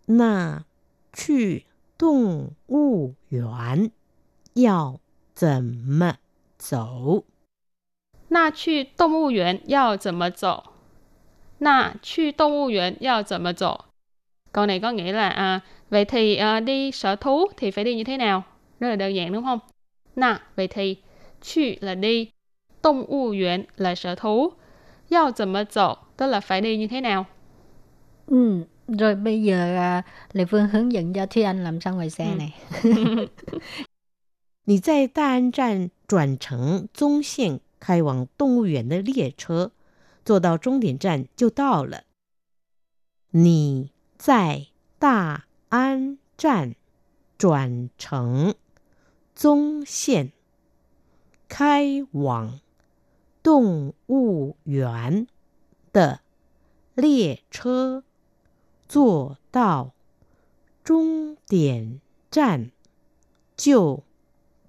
[0.06, 0.64] 那
[1.12, 1.66] 去
[1.98, 3.92] 动物园
[4.56, 5.00] 要
[5.36, 6.16] 怎么
[6.58, 7.24] 走？
[8.30, 10.64] 那去动物园要怎么走？
[11.60, 13.86] 那去动物园要怎么走？
[14.52, 15.60] Câu này có nghĩa là à,
[15.90, 18.44] vậy thì à, đi sở thú thì phải đi như thế nào?
[18.80, 19.60] Rất là đơn giản đúng không?
[20.16, 20.98] Na vậy thì,
[21.42, 22.28] 去 là đi,
[22.82, 24.54] 动物园 là sở thú,
[25.10, 27.26] 要怎么走 tức là phải đi như thế nào?
[28.28, 32.10] Ừ, rồi bây giờ à, Lê Phương hướng dẫn cho Thúy Anh làm sao ngoài
[32.10, 32.38] xe ừ.
[32.38, 32.54] này.
[34.69, 39.71] 你在大安站转乘宗线开往动物园的列车，
[40.25, 42.03] 坐到终点站就到了。
[43.31, 44.67] 你在
[44.99, 46.75] 大安站
[47.39, 48.57] 转乘
[49.37, 50.33] 宗线
[51.47, 52.59] 开往
[53.45, 55.29] 动物园
[55.93, 56.23] 的
[56.97, 58.03] 列车，
[58.89, 59.95] 坐到
[60.83, 62.01] 终点
[62.33, 62.73] 站
[63.57, 64.03] 就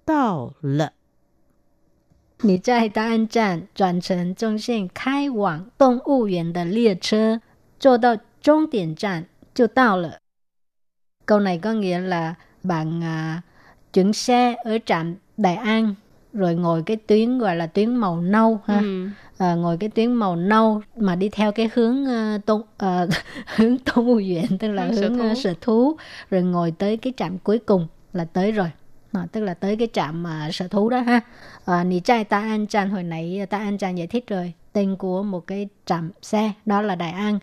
[0.07, 0.91] 到了。
[2.41, 7.39] 你在大安站转乘中线开往动物园的列车，
[7.79, 10.17] 坐到终点站就到了。
[11.25, 13.41] Câu này có nghĩa là bạn à,
[13.93, 15.95] chuyển xe ở trạm Đại An
[16.33, 18.79] rồi ngồi cái tuyến gọi là tuyến màu nâu ha.
[18.79, 19.09] Ừ.
[19.37, 23.09] À, ngồi cái tuyến màu nâu mà đi theo cái hướng uh, tôn uh,
[23.55, 25.31] hướng Tôn Ưu Viện tức là hướng, hướng sở, thú.
[25.31, 25.97] Uh, sở thú
[26.29, 28.71] rồi ngồi tới cái trạm cuối cùng là tới rồi
[29.12, 31.20] à, tức là tới cái trạm mà sở thú đó ha.
[31.64, 34.52] À, nì trai ta an tràn hồi nãy ta an tràn giải thích rồi.
[34.72, 37.38] Tên của một cái trạm xe đó là đại an.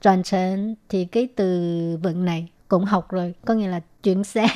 [0.00, 1.46] Tròn trần thì cái từ
[2.02, 4.46] vựng này cũng học rồi có nghĩa là chuyển xe.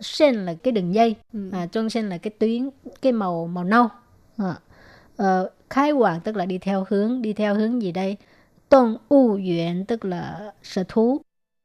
[0.00, 1.50] Sen là cái đường dây ừ.
[1.52, 2.70] à, trong sen là cái tuyến
[3.02, 3.88] cái màu màu nâu.
[4.36, 4.54] À,
[5.16, 8.16] ờ, khai hoàng tức là đi theo hướng đi theo hướng gì đây?
[8.68, 11.20] Tôn u viện tức là sở thú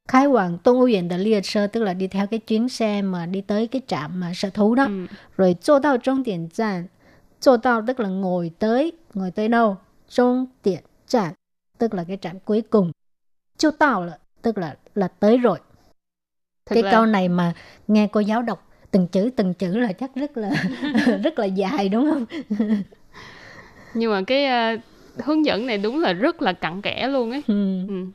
[0.07, 3.25] khai hoàng tôn ngũ viện là xe tức là đi theo cái chuyến xe mà
[3.25, 4.83] đi tới cái trạm mà sở thú đó.
[4.83, 5.05] Ừ.
[5.37, 6.87] rồi chỗ tao trung tiền trạm
[7.39, 9.77] chỗ tao tức là ngồi tới ngồi tới đâu?
[10.09, 11.33] trung tiền trạm
[11.77, 12.91] tức là cái trạm cuối cùng.
[13.57, 15.59] Chỗ tao là tức là là tới rồi.
[16.65, 16.91] Thật cái là...
[16.91, 17.53] câu này mà
[17.87, 20.51] nghe cô giáo đọc từng chữ từng chữ là chắc rất là
[21.23, 22.25] rất là dài đúng không?
[23.93, 24.81] Nhưng mà cái uh,
[25.25, 27.43] hướng dẫn này đúng là rất là cặn kẽ luôn ấy.
[27.47, 27.87] Ừ.
[27.87, 28.05] Ừ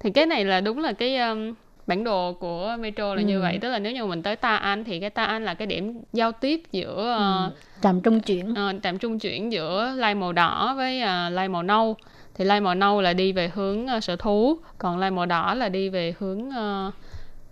[0.00, 1.54] thì cái này là đúng là cái um,
[1.86, 3.26] bản đồ của metro là ừ.
[3.26, 5.54] như vậy tức là nếu như mình tới Ta An thì cái Ta An là
[5.54, 7.50] cái điểm giao tiếp giữa ừ.
[7.82, 11.62] trạm trung chuyển uh, trạm trung chuyển giữa lai màu đỏ với uh, lai màu
[11.62, 11.96] nâu
[12.34, 15.54] thì lai màu nâu là đi về hướng uh, sở thú còn lai màu đỏ
[15.54, 16.94] là đi về hướng uh,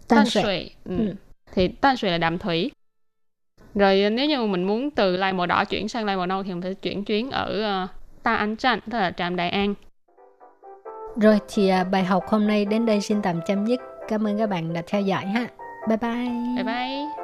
[0.08, 0.96] Tan Sui ừ.
[0.98, 1.14] ừ.
[1.52, 2.70] thì Tan Sui là đạm thủy
[3.74, 6.50] rồi nếu như mình muốn từ lai màu đỏ chuyển sang lai màu nâu thì
[6.50, 7.90] mình phải chuyển chuyến ở uh,
[8.22, 9.74] Ta An Trăn tức là trạm Đại An
[11.16, 13.80] rồi thì à, bài học hôm nay đến đây xin tạm chấm dứt.
[14.08, 15.46] Cảm ơn các bạn đã theo dõi ha.
[15.88, 16.28] Bye bye.
[16.56, 17.23] Bye bye.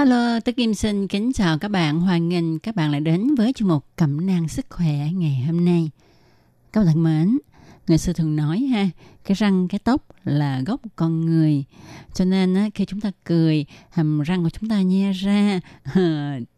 [0.00, 2.00] Hello, tôi Kim xin kính chào các bạn.
[2.00, 5.64] Hoan nghênh các bạn lại đến với chương mục Cẩm nang sức khỏe ngày hôm
[5.64, 5.90] nay.
[6.72, 7.38] Các bạn mến,
[7.88, 8.88] người xưa thường nói ha,
[9.24, 11.64] cái răng cái tóc là gốc con người.
[12.14, 15.60] Cho nên á, khi chúng ta cười, hàm răng của chúng ta nhe ra,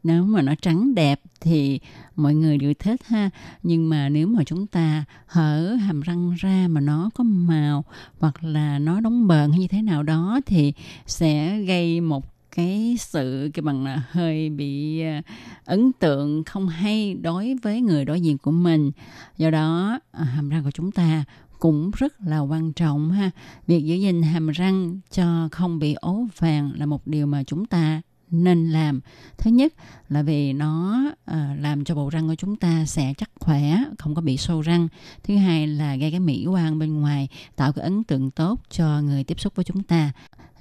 [0.02, 1.80] nếu mà nó trắng đẹp thì
[2.16, 3.30] mọi người đều thích ha.
[3.62, 7.84] Nhưng mà nếu mà chúng ta hở hàm răng ra mà nó có màu
[8.20, 10.72] hoặc là nó đóng bờn hay như thế nào đó thì
[11.06, 15.20] sẽ gây một cái sự cái bằng là hơi bị ờ,
[15.64, 18.90] ấn tượng không hay đối với người đối diện của mình.
[19.38, 21.24] Do đó ờ, hàm răng của chúng ta
[21.58, 23.30] cũng rất là quan trọng ha.
[23.66, 27.66] Việc giữ gìn hàm răng cho không bị ố vàng là một điều mà chúng
[27.66, 29.00] ta nên làm.
[29.38, 29.74] Thứ nhất
[30.08, 34.14] là vì nó à, làm cho bộ răng của chúng ta sẽ chắc khỏe không
[34.14, 34.88] có bị sâu răng.
[35.22, 39.00] Thứ hai là gây cái mỹ quan bên ngoài tạo cái ấn tượng tốt cho
[39.00, 40.12] người tiếp xúc với chúng ta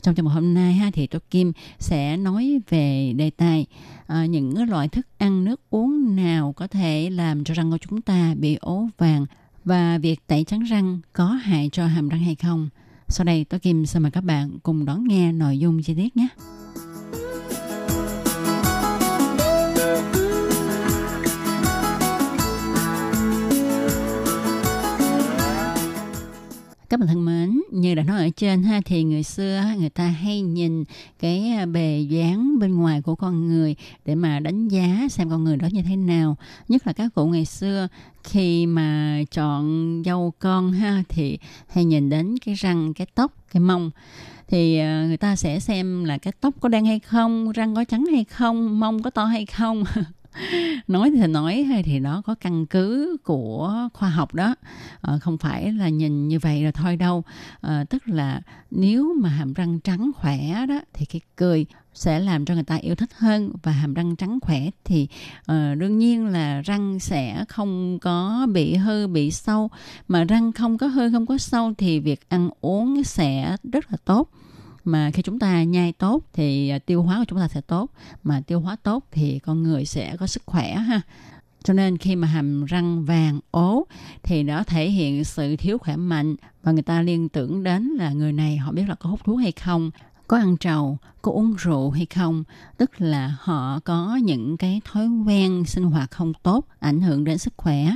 [0.02, 3.66] trong chương mục hôm nay ha thì tôi Kim sẽ nói về đề tài
[4.08, 8.02] à, những loại thức ăn nước uống nào có thể làm cho răng của chúng
[8.02, 9.26] ta bị ố vàng
[9.66, 12.70] và việc tẩy trắng răng có hại cho hàm răng hay không.
[13.08, 16.18] Sau đây tôi Kim xin mời các bạn cùng đón nghe nội dung chi tiết
[16.18, 16.28] nhé.
[26.92, 30.08] Các bạn thân mến, như đã nói ở trên ha, thì người xưa người ta
[30.08, 30.84] hay nhìn
[31.20, 33.76] cái à, bề dáng bên ngoài của con người
[34.06, 36.38] để mà đánh giá xem con người đó như thế nào.
[36.68, 37.88] Nhất là các cụ ngày xưa,
[38.24, 43.62] khi mà chọn dâu con ha, thì hay nhìn đến cái răng, cái tóc, cái
[43.62, 43.92] mông.
[44.48, 47.84] Thì à, người ta sẽ xem là cái tóc có đen hay không, răng có
[47.84, 49.84] trắng hay không, mông có to hay không.
[50.88, 54.56] nói thì nói hay thì nó có căn cứ của khoa học đó.
[55.02, 57.24] À, không phải là nhìn như vậy là thôi đâu.
[57.62, 58.42] À, tức là
[58.72, 62.76] nếu mà hàm răng trắng khỏe đó thì cái cười sẽ làm cho người ta
[62.76, 63.52] yêu thích hơn.
[63.64, 65.08] Và hàm răng trắng khỏe thì
[65.40, 69.70] uh, đương nhiên là răng sẽ không có bị hư bị sâu.
[70.08, 73.98] Mà răng không có hư không có sâu thì việc ăn uống sẽ rất là
[74.06, 74.30] tốt
[74.86, 77.90] mà khi chúng ta nhai tốt thì à, tiêu hóa của chúng ta sẽ tốt,
[78.24, 81.02] mà tiêu hóa tốt thì con người sẽ có sức khỏe ha.
[81.64, 83.88] Cho nên khi mà hàm răng vàng ố
[84.24, 88.10] thì nó thể hiện sự thiếu khỏe mạnh và người ta liên tưởng đến là
[88.10, 89.92] người này họ biết là có hút thuốc hay không,
[90.28, 92.44] có ăn trầu, có uống rượu hay không.
[92.78, 97.38] Tức là họ có những cái thói quen sinh hoạt không tốt, ảnh hưởng đến
[97.38, 97.92] sức khỏe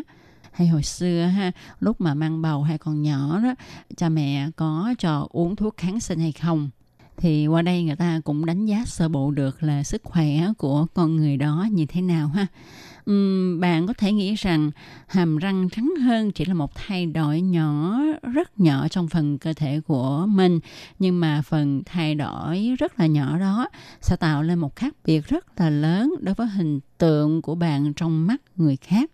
[0.55, 3.55] hay hồi xưa ha lúc mà mang bầu hay còn nhỏ đó
[3.97, 6.69] cha mẹ có cho uống thuốc kháng sinh hay không
[7.17, 10.85] thì qua đây người ta cũng đánh giá sơ bộ được là sức khỏe của
[10.93, 12.47] con người đó như thế nào ha.
[13.11, 14.71] Uhm, bạn có thể nghĩ rằng
[15.07, 17.99] hàm răng trắng hơn chỉ là một thay đổi nhỏ
[18.33, 20.59] rất nhỏ trong phần cơ thể của mình
[20.99, 23.69] nhưng mà phần thay đổi rất là nhỏ đó
[24.01, 27.93] sẽ tạo lên một khác biệt rất là lớn đối với hình tượng của bạn
[27.93, 29.11] trong mắt người khác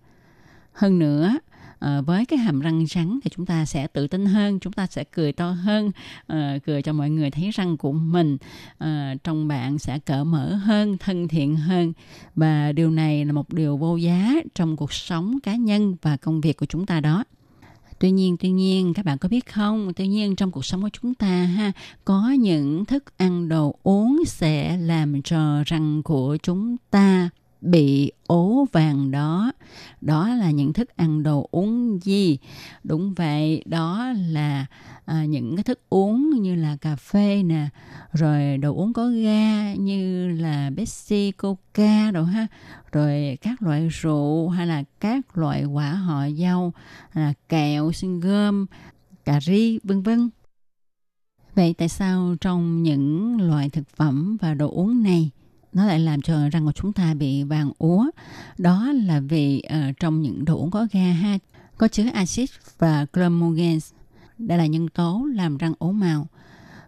[0.73, 1.37] hơn nữa
[1.81, 4.87] à, với cái hàm răng trắng thì chúng ta sẽ tự tin hơn chúng ta
[4.87, 5.91] sẽ cười to hơn
[6.27, 8.37] à, cười cho mọi người thấy răng của mình.
[8.77, 11.93] À, trong bạn sẽ cởi mở hơn thân thiện hơn.
[12.35, 16.41] Và điều này là một điều vô giá trong cuộc sống cá nhân và công
[16.41, 17.23] việc của chúng ta đó.
[17.99, 19.93] Tuy nhiên, tuy nhiên các bạn có biết không?
[19.95, 21.71] Tuy nhiên trong cuộc sống của chúng ta ha
[22.05, 27.29] có những thức ăn đồ uống sẽ làm cho răng của chúng ta
[27.61, 29.51] bị ố vàng đó.
[30.01, 32.37] Đó là những thức ăn đồ uống gì?
[32.83, 34.65] Đúng vậy đó là
[35.05, 37.67] à, những cái thức uống như là cà phê nè
[38.13, 42.47] rồi đồ uống có ga như là Pepsi, Coca đồ ha
[42.91, 46.71] rồi các loại rượu hay là các loại quả họ dâu
[47.13, 48.65] là kẹo, sinh gôm,
[49.25, 50.29] cà ri vân vân.
[51.55, 55.31] Vậy tại sao trong những loại thực phẩm và đồ uống này
[55.73, 58.05] nó lại làm cho răng của chúng ta bị vàng úa
[58.57, 61.37] đó là vì uh, trong những đồ uống có ga ha
[61.77, 63.91] có chứa axit và chromogens
[64.37, 66.27] đây là nhân tố làm răng ố màu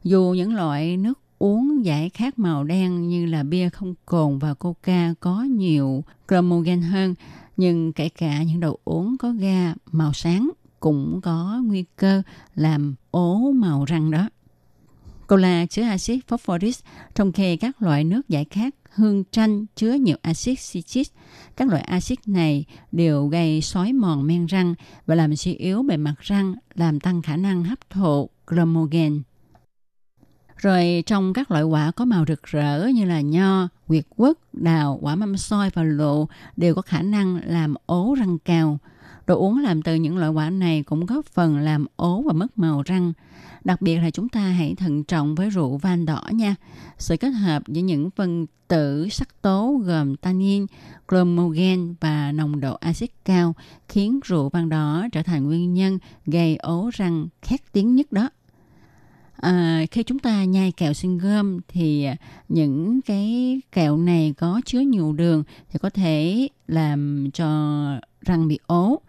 [0.04, 4.54] dù những loại nước uống giải khát màu đen như là bia không cồn và
[4.54, 7.16] coca có nhiều chromogen hơn.
[7.58, 12.22] Nhưng kể cả những đồ uống có ga màu sáng cũng có nguy cơ
[12.56, 14.30] làm ố màu răng đó.
[15.28, 16.76] Cola chứa axit phosphoric,
[17.16, 21.08] trong khi các loại nước giải khát hương chanh chứa nhiều axit citric.
[21.56, 25.98] Các loại axit này đều gây xói mòn men răng và làm suy yếu bề
[25.98, 29.22] mặt răng, làm tăng khả năng hấp thụ chromogen.
[30.58, 35.00] Rồi trong các loại quả có màu rực rỡ như là nho, nguyệt quất, đào,
[35.02, 38.80] quả mâm xôi và lộ đều có khả năng làm ố răng cao.
[39.28, 42.58] Đồ uống làm từ những loại quả này cũng góp phần làm ố và mất
[42.58, 43.14] màu răng.
[43.64, 46.56] Đặc biệt là chúng ta hãy thận trọng với rượu vang đỏ nha.
[46.98, 50.66] Sự kết hợp giữa những phân tử sắc tố gồm tannin,
[51.12, 53.54] chromogen và nồng độ axit cao
[53.90, 58.30] khiến rượu vang đỏ trở thành nguyên nhân gây ố răng khét tiếng nhất đó.
[59.36, 62.08] À, khi chúng ta nhai kẹo xuyên gom thì
[62.50, 67.48] những cái kẹo này có chứa nhiều đường thì có thể làm cho
[68.22, 69.02] răng bị ố.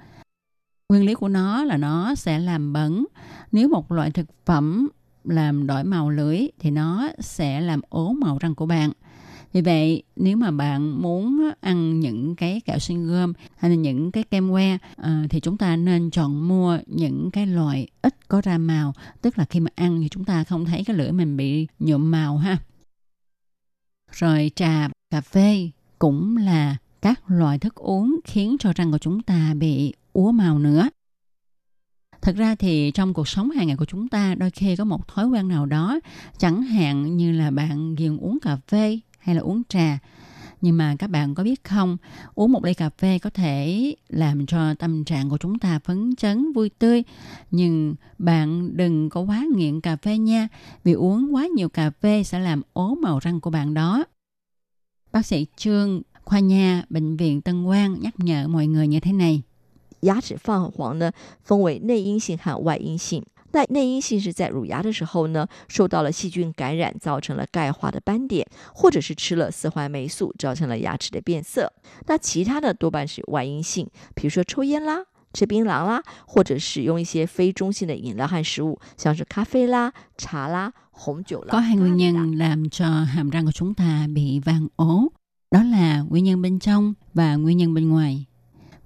[0.89, 3.05] Nguyên lý của nó là nó sẽ làm bẩn.
[3.53, 4.89] Nếu một loại thực phẩm
[5.25, 8.93] làm đổi màu lưỡi thì nó sẽ làm ố màu răng của bạn.
[9.53, 14.13] Vì vậy, nếu mà bạn muốn ăn những cái kẹo xuyên gươm hay là những
[14.13, 18.41] cái kem que à, thì chúng ta nên chọn mua những cái loại ít có
[18.41, 18.93] ra màu.
[19.23, 22.11] Tức là khi mà ăn thì chúng ta không thấy cái lưỡi mình bị nhuộm
[22.11, 22.59] màu ha.
[24.13, 29.23] Rồi trà, cà phê cũng là các loại thức uống khiến cho răng của chúng
[29.23, 30.89] ta bị úa màu nữa.
[32.23, 35.09] Thật ra thì trong cuộc sống hàng ngày của chúng ta đôi khi có một
[35.09, 36.01] thói quen nào đó,
[36.39, 39.99] chẳng hạn như là bạn ghiền uống cà phê hay là uống trà.
[40.61, 41.97] Nhưng mà các bạn có biết không,
[42.35, 46.17] uống một ly cà phê có thể làm cho tâm trạng của chúng ta phấn
[46.17, 47.03] chấn, vui tươi.
[47.51, 50.49] Nhưng bạn đừng có quá nghiện cà phê nha,
[50.85, 54.05] vì uống quá nhiều cà phê sẽ làm ố màu răng của bạn đó.
[55.13, 59.13] Bác sĩ Trương, khoa nha, Bệnh viện Tân Quang nhắc nhở mọi người như thế
[59.13, 59.43] này.
[60.05, 61.11] 牙齿泛黄呢，
[61.43, 63.23] 分为内因性和外因性。
[63.53, 71.73] 那内因性是在乳牙的时候呢，受到了细菌感染，造成了钙化的斑点，或者是吃了四环霉素，造成了牙齿的变色。
[72.07, 75.05] 那其他的多半是外因性，比如说抽烟啦。
[75.35, 81.49] 吃槟榔啦，或者使用一些非中性的饮料和食物，像是咖啡啦、茶啦、红酒啦。
[81.51, 85.11] Có hai nguyên nhân làm cho hàm răng của chúng ta bị vàng ố.
[85.51, 88.27] Đó là nguyên nhân bên trong và nguyên nhân bên ngoài.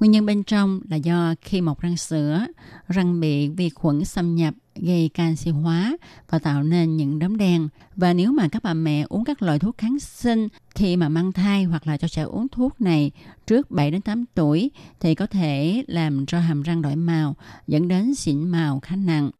[0.00, 2.46] Nguyên nhân bên trong là do khi mọc răng sữa,
[2.88, 5.96] răng bị vi khuẩn xâm nhập gây canxi hóa
[6.28, 7.68] và tạo nên những đốm đen.
[7.96, 11.32] Và nếu mà các bà mẹ uống các loại thuốc kháng sinh khi mà mang
[11.32, 13.10] thai hoặc là cho trẻ uống thuốc này
[13.46, 14.70] trước 7 đến 8 tuổi
[15.00, 17.36] thì có thể làm cho hàm răng đổi màu
[17.66, 19.30] dẫn đến xỉn màu khá nặng.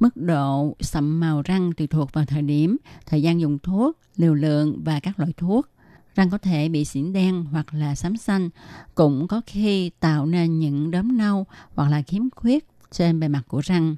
[0.00, 4.34] Mức độ sậm màu răng tùy thuộc vào thời điểm, thời gian dùng thuốc, liều
[4.34, 5.68] lượng và các loại thuốc
[6.18, 8.50] răng có thể bị xỉn đen hoặc là xám xanh,
[8.94, 13.42] cũng có khi tạo nên những đốm nâu hoặc là khiếm khuyết trên bề mặt
[13.48, 13.96] của răng.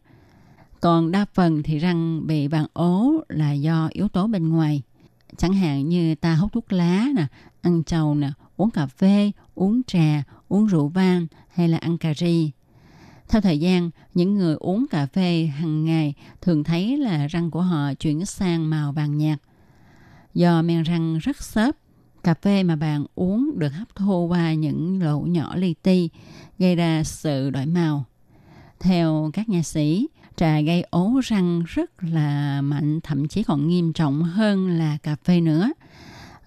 [0.80, 4.82] Còn đa phần thì răng bị vàng ố là do yếu tố bên ngoài.
[5.36, 7.26] Chẳng hạn như ta hút thuốc lá, nè,
[7.62, 12.14] ăn trầu, nè, uống cà phê, uống trà, uống rượu vang hay là ăn cà
[12.14, 12.50] ri.
[13.28, 17.62] Theo thời gian, những người uống cà phê hàng ngày thường thấy là răng của
[17.62, 19.38] họ chuyển sang màu vàng nhạt.
[20.34, 21.76] Do men răng rất xốp,
[22.22, 26.08] cà phê mà bạn uống được hấp thu qua những lỗ nhỏ li ti,
[26.58, 28.04] gây ra sự đổi màu.
[28.80, 33.92] Theo các nhà sĩ, trà gây ố răng rất là mạnh, thậm chí còn nghiêm
[33.92, 35.72] trọng hơn là cà phê nữa.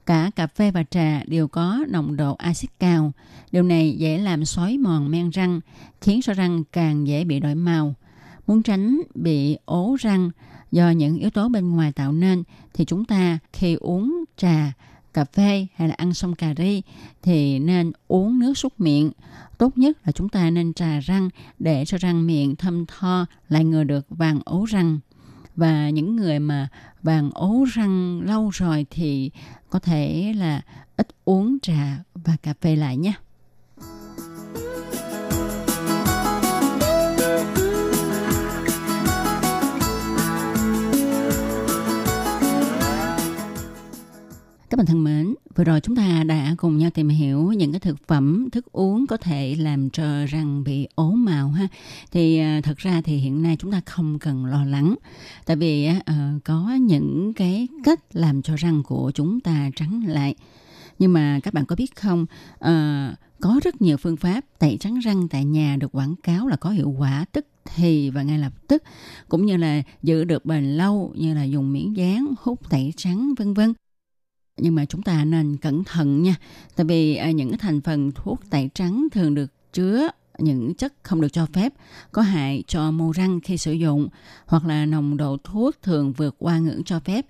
[0.06, 3.12] Cả cà phê và trà đều có nồng độ axit cao.
[3.52, 5.60] Điều này dễ làm xói mòn men răng,
[6.02, 7.96] khiến cho răng càng dễ bị đổi màu.
[8.48, 10.30] Muốn tránh bị ố răng
[10.72, 12.44] do những yếu tố bên ngoài tạo nên
[12.74, 14.74] thì chúng ta khi uống trà
[15.14, 16.82] cà phê hay là ăn xong cà ri
[17.22, 19.12] thì nên uống nước súc miệng.
[19.58, 23.64] Tốt nhất là chúng ta nên trà răng để cho răng miệng thâm tho, lại
[23.64, 25.00] ngừa được vàng ố răng.
[25.56, 26.68] Và những người mà
[27.04, 29.32] vàng ố răng lâu rồi thì
[29.70, 30.62] có thể là
[30.98, 33.14] ít uống trà và cà phê lại nhé.
[44.74, 47.80] Các bạn thân mến, vừa rồi chúng ta đã cùng nhau tìm hiểu những cái
[47.80, 51.68] thực phẩm, thức uống có thể làm cho răng bị ố màu ha.
[52.12, 54.96] Thì à, thật ra thì hiện nay chúng ta không cần lo lắng.
[55.46, 60.36] Tại vì uh, có những cái cách làm cho răng của chúng ta trắng lại.
[61.00, 65.00] Nhưng mà các bạn có biết không, uh, có rất nhiều phương pháp tẩy trắng
[65.00, 68.54] răng tại nhà được quảng cáo là có hiệu quả, tức thì và ngay lập
[68.68, 68.84] tức
[69.30, 73.34] cũng như là giữ được bền lâu như là dùng miếng dán hút tẩy trắng
[73.38, 73.74] vân vân
[74.58, 76.36] nhưng mà chúng ta nên cẩn thận nha.
[76.76, 80.08] Tại vì à, những cái thành phần thuốc tẩy trắng thường được chứa
[80.40, 81.74] những chất không được cho phép,
[82.12, 84.08] có hại cho mô răng khi sử dụng,
[84.46, 87.26] hoặc là nồng độ thuốc thường vượt qua ngưỡng cho phép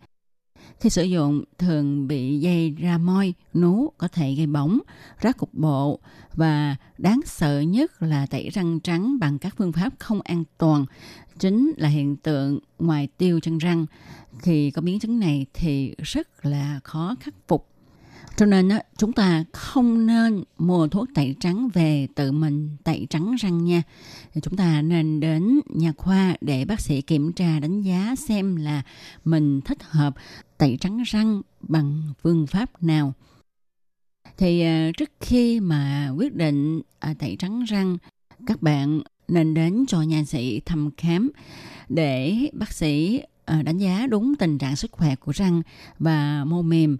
[0.79, 4.79] khi sử dụng thường bị dây ra môi, nú có thể gây bỏng,
[5.21, 5.99] rác cục bộ
[6.33, 10.85] và đáng sợ nhất là tẩy răng trắng bằng các phương pháp không an toàn
[11.39, 13.85] chính là hiện tượng ngoài tiêu chân răng.
[14.39, 17.67] Khi có biến chứng này thì rất là khó khắc phục.
[18.35, 23.35] Cho nên chúng ta không nên mua thuốc tẩy trắng về tự mình tẩy trắng
[23.35, 23.81] răng nha.
[24.41, 28.81] Chúng ta nên đến nhà khoa để bác sĩ kiểm tra đánh giá xem là
[29.25, 30.13] mình thích hợp
[30.63, 33.13] tẩy trắng răng bằng phương pháp nào.
[34.37, 37.97] Thì à, trước khi mà quyết định à, tẩy trắng răng,
[38.47, 41.31] các bạn nên đến cho nha sĩ thăm khám
[41.89, 45.61] để bác sĩ à, đánh giá đúng tình trạng sức khỏe của răng
[45.99, 46.97] và mô mềm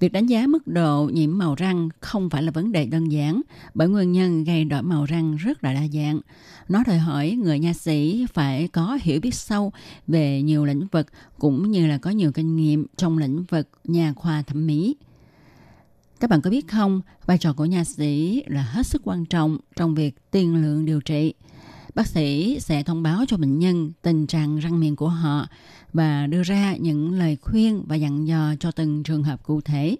[0.00, 3.42] Việc đánh giá mức độ nhiễm màu răng không phải là vấn đề đơn giản
[3.74, 6.20] bởi nguyên nhân gây đổi màu răng rất là đa dạng.
[6.68, 9.72] Nó đòi hỏi người nha sĩ phải có hiểu biết sâu
[10.06, 11.06] về nhiều lĩnh vực
[11.38, 14.96] cũng như là có nhiều kinh nghiệm trong lĩnh vực nha khoa thẩm mỹ.
[16.20, 19.58] Các bạn có biết không, vai trò của nha sĩ là hết sức quan trọng
[19.76, 21.34] trong việc tiên lượng điều trị.
[21.98, 25.46] Bác sĩ sẽ thông báo cho bệnh nhân tình trạng răng miệng của họ
[25.92, 29.96] và đưa ra những lời khuyên và dặn dò cho từng trường hợp cụ thể.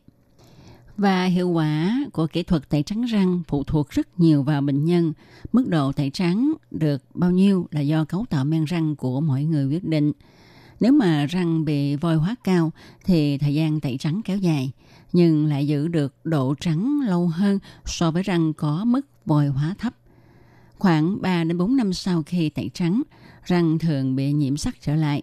[0.97, 4.85] Và hiệu quả của kỹ thuật tẩy trắng răng phụ thuộc rất nhiều vào bệnh
[4.85, 5.13] nhân.
[5.53, 9.45] Mức độ tẩy trắng được bao nhiêu là do cấu tạo men răng của mỗi
[9.45, 10.13] người quyết định.
[10.81, 12.73] Nếu mà răng bị vôi hóa cao
[13.05, 14.73] thì thời gian tẩy trắng kéo dài,
[15.13, 19.75] nhưng lại giữ được độ trắng lâu hơn so với răng có mức vôi hóa
[19.79, 19.98] thấp.
[20.79, 23.03] Khoảng 3 đến 4 năm sau khi tẩy trắng,
[23.45, 25.23] răng thường bị nhiễm sắc trở lại.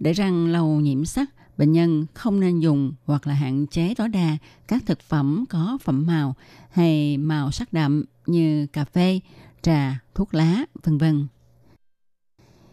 [0.00, 4.08] Để răng lâu nhiễm sắc, bệnh nhân không nên dùng hoặc là hạn chế tối
[4.08, 4.36] đa
[4.68, 6.34] các thực phẩm có phẩm màu
[6.70, 9.20] hay màu sắc đậm như cà phê,
[9.62, 11.26] trà, thuốc lá, vân vân.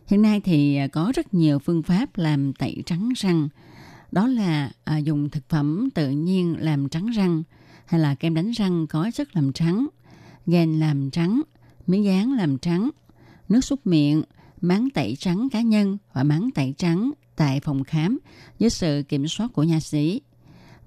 [0.08, 3.50] Hiện nay thì à, có rất nhiều phương pháp làm tẩy trắng răng.
[4.12, 7.44] Đó là à, dùng thực phẩm tự nhiên làm trắng răng
[7.86, 9.88] hay là kem đánh răng có chất làm trắng,
[10.46, 11.42] ghen làm trắng,
[11.88, 12.90] miếng dán làm trắng,
[13.50, 14.24] nước súc miệng,
[14.62, 18.20] máng tẩy trắng cá nhân và máng tẩy trắng tại phòng khám
[18.60, 20.22] dưới sự kiểm soát của nha sĩ.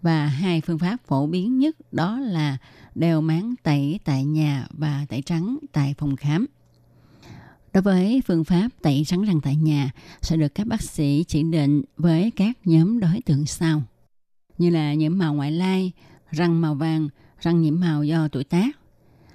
[0.03, 2.57] Và hai phương pháp phổ biến nhất đó là
[2.95, 6.47] đeo máng tẩy tại nhà và tẩy trắng tại phòng khám.
[7.73, 9.91] Đối với phương pháp tẩy trắng răng tại nhà
[10.23, 13.83] sẽ được các bác sĩ chỉ định với các nhóm đối tượng sau
[14.59, 15.93] như là nhiễm màu ngoại lai,
[16.31, 17.09] răng màu vàng,
[17.41, 18.79] răng nhiễm màu do tuổi tác,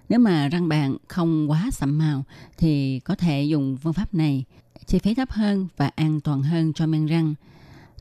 [0.10, 2.24] nếu mà răng bạn không quá sậm màu
[2.57, 4.43] thì có thể dùng phương pháp này,
[4.86, 7.34] chi phí thấp hơn và an toàn hơn cho men răng.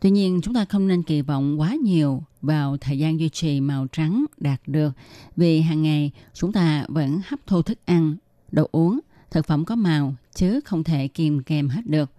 [0.01, 3.61] Tuy nhiên, chúng ta không nên kỳ vọng quá nhiều vào thời gian duy trì
[3.61, 4.93] màu trắng đạt được
[5.37, 8.17] vì hàng ngày chúng ta vẫn hấp thu thức ăn,
[8.53, 9.01] đồ uống,
[9.31, 12.11] thực phẩm có màu chứ không thể kìm kèm hết được.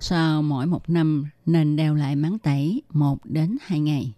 [0.00, 4.12] Sau mỗi một năm nên đeo lại máng tẩy 1 đến 2 ngày.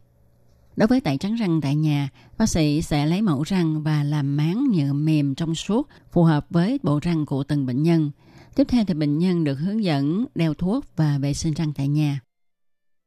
[0.77, 2.09] Đối với tẩy trắng răng tại nhà,
[2.39, 6.47] bác sĩ sẽ lấy mẫu răng và làm máng nhựa mềm trong suốt phù hợp
[6.51, 8.11] với bộ răng của từng bệnh nhân.
[8.55, 11.89] Tiếp theo thì bệnh nhân được hướng dẫn đeo thuốc và vệ sinh răng tại
[11.89, 12.21] nhà.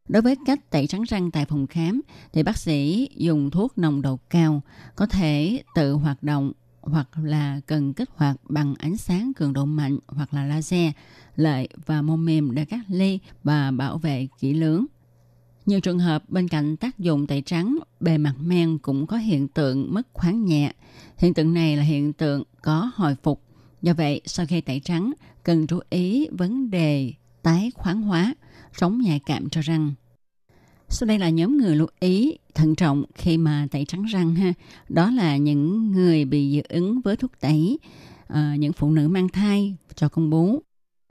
[0.10, 2.02] Đối với cách tẩy trắng răng tại phòng khám
[2.34, 4.62] thì bác sĩ dùng thuốc nồng độ cao
[4.96, 6.52] có thể tự hoạt động
[6.82, 10.92] hoặc là cần kích hoạt bằng ánh sáng cường độ mạnh hoặc là laser,
[11.36, 14.86] lợi và mô mềm để cắt ly và bảo vệ kỹ lưỡng.
[15.68, 19.48] Nhiều trường hợp bên cạnh tác dụng tẩy trắng, bề mặt men cũng có hiện
[19.48, 20.74] tượng mất khoáng nhẹ.
[21.18, 23.42] Hiện tượng này là hiện tượng có hồi phục.
[23.82, 25.12] Do vậy, sau khi tẩy trắng,
[25.44, 27.14] cần chú ý vấn đề
[27.44, 28.36] tái khoáng hóa,
[28.74, 29.94] sống nhạy cảm cho răng.
[30.90, 34.54] Sau đây là nhóm người lưu ý thận trọng khi mà tẩy trắng răng ha.
[34.90, 37.80] Đó là những người bị dị ứng với thuốc tẩy,
[38.28, 40.62] à, những phụ nữ mang thai cho con bú,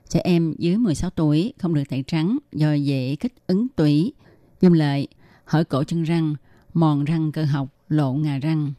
[0.09, 4.13] trẻ em dưới 16 tuổi không được tẩy trắng do dễ kích ứng tủy,
[4.61, 5.07] viêm lợi,
[5.45, 6.35] hở cổ chân răng,
[6.73, 8.73] mòn răng cơ học, lộ ngà răng.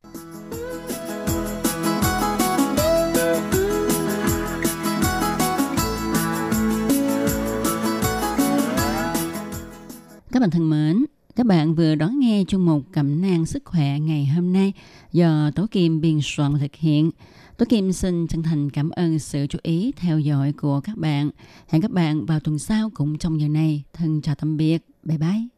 [10.32, 11.04] Các bạn thân mến,
[11.36, 14.72] các bạn vừa đón nghe chung mục cẩm nang sức khỏe ngày hôm nay
[15.12, 17.10] do Tố Kim biên soạn thực hiện.
[17.56, 21.30] Tố Kim xin chân thành cảm ơn sự chú ý theo dõi của các bạn.
[21.68, 23.82] Hẹn các bạn vào tuần sau cũng trong giờ này.
[23.92, 24.86] Thân chào tạm biệt.
[25.02, 25.57] Bye bye.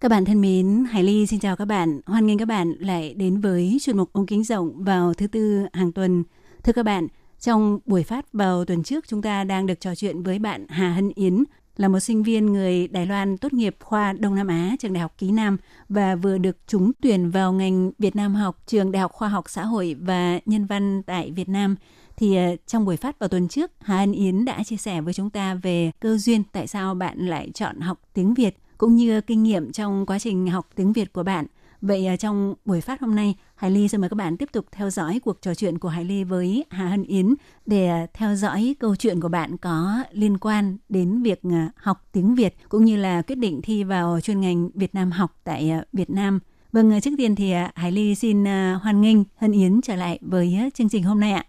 [0.00, 2.00] Các bạn thân mến, Hải Ly xin chào các bạn.
[2.06, 5.66] Hoan nghênh các bạn lại đến với chuyên mục ống kính rộng vào thứ tư
[5.72, 6.24] hàng tuần.
[6.62, 7.06] Thưa các bạn,
[7.40, 10.92] trong buổi phát vào tuần trước chúng ta đang được trò chuyện với bạn Hà
[10.92, 11.44] Hân Yến,
[11.76, 15.00] là một sinh viên người Đài Loan tốt nghiệp khoa Đông Nam Á trường Đại
[15.00, 15.56] học Ký Nam
[15.88, 19.44] và vừa được trúng tuyển vào ngành Việt Nam học trường Đại học Khoa học
[19.48, 21.76] Xã hội và Nhân văn tại Việt Nam.
[22.16, 25.14] Thì ờ, trong buổi phát vào tuần trước, Hà Ân Yến đã chia sẻ với
[25.14, 29.20] chúng ta về cơ duyên tại sao bạn lại chọn học tiếng Việt cũng như
[29.20, 31.46] kinh nghiệm trong quá trình học tiếng Việt của bạn.
[31.80, 34.64] Vậy à, trong buổi phát hôm nay, Hải Ly xin mời các bạn tiếp tục
[34.72, 37.34] theo dõi cuộc trò chuyện của Hải Ly với Hà Hân Yến
[37.66, 41.96] để à, theo dõi câu chuyện của bạn có liên quan đến việc à, học
[42.12, 45.72] tiếng Việt cũng như là quyết định thi vào chuyên ngành Việt Nam học tại
[45.92, 46.40] Việt Nam.
[46.72, 48.44] Vâng, trước tiên thì Hải Ly xin
[48.82, 51.44] hoan nghênh Hân Yến trở lại với chương trình hôm nay ạ.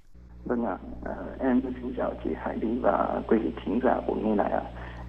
[0.45, 4.15] Vâng ạ, à, em xin chào chị Hải Ly và quý vị thính giả của
[4.15, 4.61] nghe này ạ.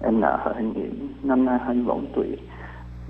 [0.03, 2.37] Em là Hà Hân Yến, năm nay 24 tuổi,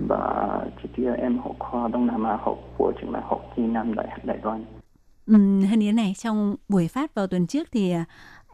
[0.08, 3.62] và trước kia em học khoa Đông Nam Á học của trường đại học Kỳ
[3.62, 4.64] Nam Đại đại Đài Loan.
[5.26, 8.04] Ừ, Hân Yến này, trong buổi phát vào tuần trước thì à,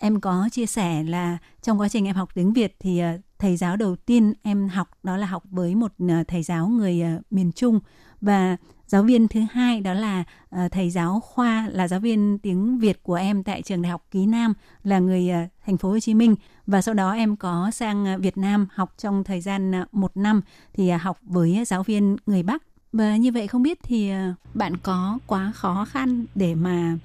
[0.00, 3.56] em có chia sẻ là trong quá trình em học tiếng Việt thì à, thầy
[3.56, 7.18] giáo đầu tiên em học, đó là học với một à, thầy giáo người à,
[7.30, 7.80] miền Trung.
[8.20, 12.78] Và giáo viên thứ hai đó là à, thầy giáo khoa, là giáo viên tiếng
[12.78, 15.28] Việt của em tại trường đại học Ký Nam, là người
[15.66, 16.36] thành phố Hồ Chí Minh.
[16.66, 20.40] Và sau đó em có sang Việt Nam học trong thời gian một năm,
[20.72, 22.62] thì học với giáo viên người Bắc.
[22.92, 24.10] Và như vậy không biết thì
[24.54, 26.98] bạn có quá khó khăn để mà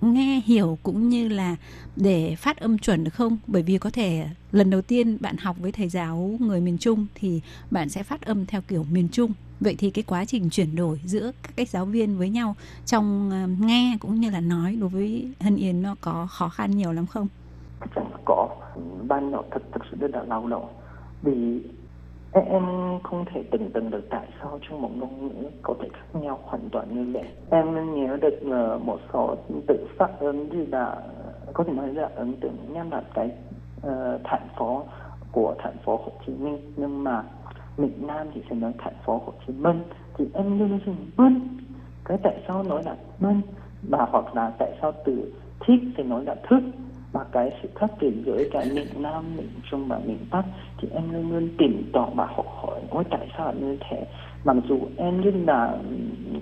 [0.00, 1.56] nghe, hiểu cũng như là
[1.96, 3.38] để phát âm chuẩn được không?
[3.46, 7.06] Bởi vì có thể lần đầu tiên bạn học với thầy giáo người miền Trung
[7.14, 7.40] thì
[7.70, 11.00] bạn sẽ phát âm theo kiểu miền Trung vậy thì cái quá trình chuyển đổi
[11.04, 12.54] giữa các cái giáo viên với nhau
[12.86, 16.70] trong ờ, nghe cũng như là nói đối với Hân Yến nó có khó khăn
[16.70, 17.28] nhiều lắm không?
[17.94, 18.48] Chắc có
[19.08, 20.68] ban đầu thật thật sự rất là lao động.
[21.22, 21.60] vì
[22.32, 22.62] em
[23.02, 26.38] không thể tưởng tượng được tại sao trong một ngôn ngữ có thể khác nhau
[26.42, 27.28] hoàn toàn như vậy.
[27.50, 30.96] Em nhớ được ờ, một số tự phát ứng như là
[31.52, 33.30] có thể nói là ấn tượng nhất là cái
[33.86, 34.82] uh, thành phố
[35.32, 36.58] của thành phố Hồ Chí Minh.
[36.76, 37.22] Nhưng mà
[37.76, 39.82] miền Nam thì sẽ nói thành phố Hồ Chí Minh.
[40.18, 41.58] Thì em luôn dùng Minh
[42.04, 43.40] cái tại sao nói là Minh
[43.90, 45.32] và hoặc là tại sao từ
[45.66, 46.60] thích thì nói là thức?
[47.18, 50.44] Và cái sự khác biệt giữa cả miền Nam, miền Trung và miền Bắc
[50.78, 54.06] thì em luôn luôn tìm tòi và học hỏi ôi tại sao như thế.
[54.44, 55.78] Mặc dù em rất là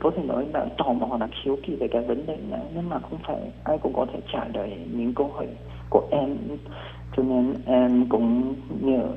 [0.01, 2.89] có thể nói là tò mò là khiếu kỳ về cái vấn đề này nhưng
[2.89, 5.47] mà không phải ai cũng có thể trả lời những câu hỏi
[5.91, 6.37] của em.
[7.17, 9.09] Cho nên em cũng nhờ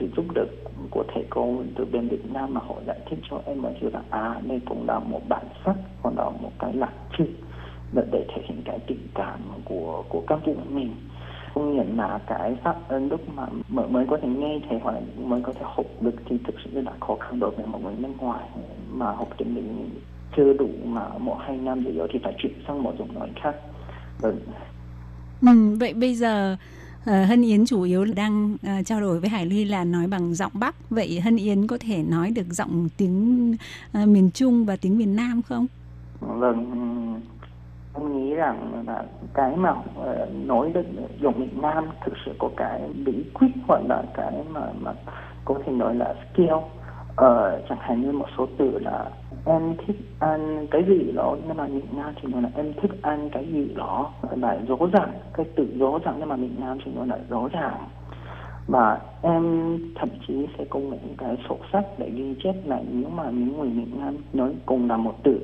[0.00, 0.44] sự giúp đỡ
[0.90, 3.90] của thầy cô từ bên Việt Nam mà họ giải thích cho em mà chưa
[3.90, 7.32] là à đây cũng là một bản sắc còn là một cái lạc trưng
[7.92, 10.94] để, để thể hiện cái tình cảm của của các cụ mình
[11.54, 14.94] công nhận là cái phát âm lúc mà mới, mới có thể nghe thầy hoặc
[15.24, 17.94] mới có thể học được thì thực sự là khó khăn đối với một người
[17.98, 18.48] nước ngoài
[18.92, 19.90] mà học tiếng mình
[20.36, 23.28] chưa đủ mà một hai năm gì đó thì phải chuyển sang một giọng nói
[23.42, 23.54] khác
[24.20, 24.38] vâng.
[25.42, 26.56] Ừ, vậy bây giờ
[27.00, 30.34] uh, Hân Yến chủ yếu đang uh, trao đổi với Hải Ly là nói bằng
[30.34, 30.90] giọng Bắc.
[30.90, 33.50] Vậy Hân Yến có thể nói được giọng tiếng
[34.02, 35.66] uh, miền Trung và tiếng miền Nam không?
[36.20, 37.20] Vâng,
[37.96, 39.02] em nghĩ rằng là
[39.34, 40.86] cái mà ờ, uh, nói được
[41.20, 44.92] dùng miền Nam thực sự có cái bí quyết hoặc là cái mà mà
[45.44, 46.52] có thể nói là skill.
[46.52, 49.10] Uh, chẳng hạn như một số từ là
[49.44, 52.90] em thích ăn cái gì đó nhưng mà miền Nam thì nói là em thích
[53.02, 56.78] ăn cái gì đó lại rõ ràng cái từ rõ ràng nhưng mà miền Nam
[56.84, 57.88] thì nói là rõ ràng
[58.66, 59.42] và em
[59.94, 63.58] thậm chí sẽ công nhận cái sổ sách để ghi chép lại nếu mà những
[63.58, 65.40] người miền Nam nói cùng là một từ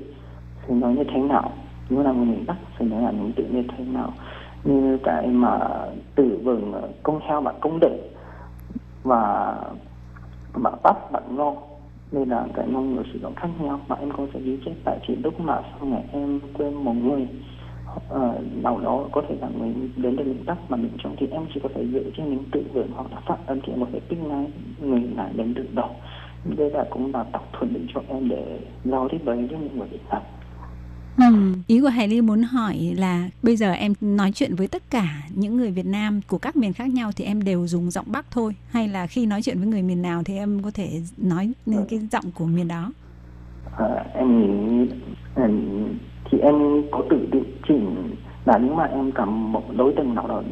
[0.66, 1.52] thì nói như thế nào
[1.92, 4.12] nếu là người miền Bắc thì nói là những tự như thế nào
[4.64, 5.58] như cái mà
[6.14, 8.00] từ vựng ờ, công heo bạn công định
[9.02, 9.54] và
[10.54, 11.56] bạn bắp, bạn ngon
[12.12, 13.80] đây là cái ngôn ngữ sử dụng khác nhau.
[13.88, 16.92] Mà em có thể ghi chép tại chỉ lúc mà sau này em quên một
[16.92, 17.28] người.
[18.08, 21.26] Ờ, nào đó có thể là người đến từ miền Bắc mà miền trong thì
[21.26, 23.80] em chỉ có thể dựa trên những tự vựng hoặc là phát âm thì em
[23.80, 24.46] có thể biết lại
[24.80, 25.88] người lại đến được đó.
[26.56, 29.88] Đây là cũng là tập thuận định cho em để giao tiếp với những người
[29.88, 30.22] Việt Nam
[31.18, 34.82] Ừ, ý của Hải Ly muốn hỏi là bây giờ em nói chuyện với tất
[34.90, 38.06] cả những người Việt Nam của các miền khác nhau thì em đều dùng giọng
[38.08, 38.54] Bắc thôi?
[38.70, 41.84] Hay là khi nói chuyện với người miền nào thì em có thể nói lên
[41.88, 42.92] cái giọng của miền đó?
[43.78, 44.94] À, em nghĩ
[46.30, 46.54] thì em
[46.92, 50.42] có tự điều chỉnh là nếu mà em cầm một đối tượng nào đó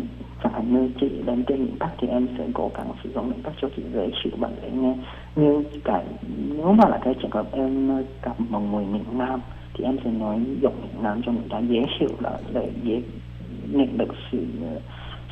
[0.43, 3.31] chẳng hạn như chị đến trên miền Bắc thì em sẽ cố gắng sử dụng
[3.31, 4.95] miền Bắc cho chị dễ chịu bạn dễ nghe.
[5.37, 6.05] Nhưng cái
[6.57, 7.89] nếu mà là cái trường hợp em
[8.23, 9.41] gặp một người miền Nam
[9.75, 13.03] thì em sẽ nói giọng miền Nam cho người ta dễ hiểu là để dễ
[13.73, 14.39] nhận được sự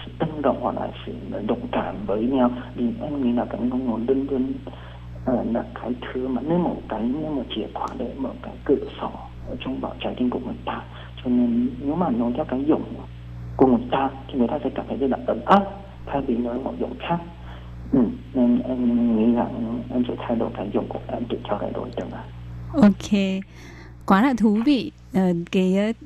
[0.06, 1.12] sự tâm động hoặc là sự
[1.46, 2.50] đồng cảm với nhau.
[2.74, 4.52] Vì em nghĩ là cái ngôn ngữ đơn đơn
[5.24, 8.54] ờ, là cái thứ mà nếu một cái nếu một chìa khóa để mở cái
[8.64, 9.10] cửa sổ
[9.48, 10.82] ở trong bảo trái tim của người ta.
[11.16, 12.94] Cho nên nếu mà nói theo cái giọng
[13.56, 15.64] của người ta thì người ta sẽ cảm thấy rất là ấm áp
[16.06, 17.18] thay vì nói một giọng khác.
[17.92, 18.00] Ừ,
[18.34, 21.70] nên em nghĩ rằng em sẽ thay đổi cái giọng của em để cho cái
[21.74, 22.24] đối tượng này
[22.72, 23.12] Ok,
[24.08, 24.92] quá là thú vị.
[25.12, 25.96] Ờ, cái uh,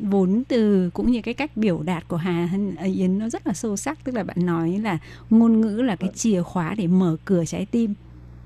[0.00, 3.52] vốn từ cũng như cái cách biểu đạt của Hà Hân Yến nó rất là
[3.52, 4.98] sâu sắc tức là bạn nói là
[5.30, 7.94] ngôn ngữ là cái chìa khóa để mở cửa trái tim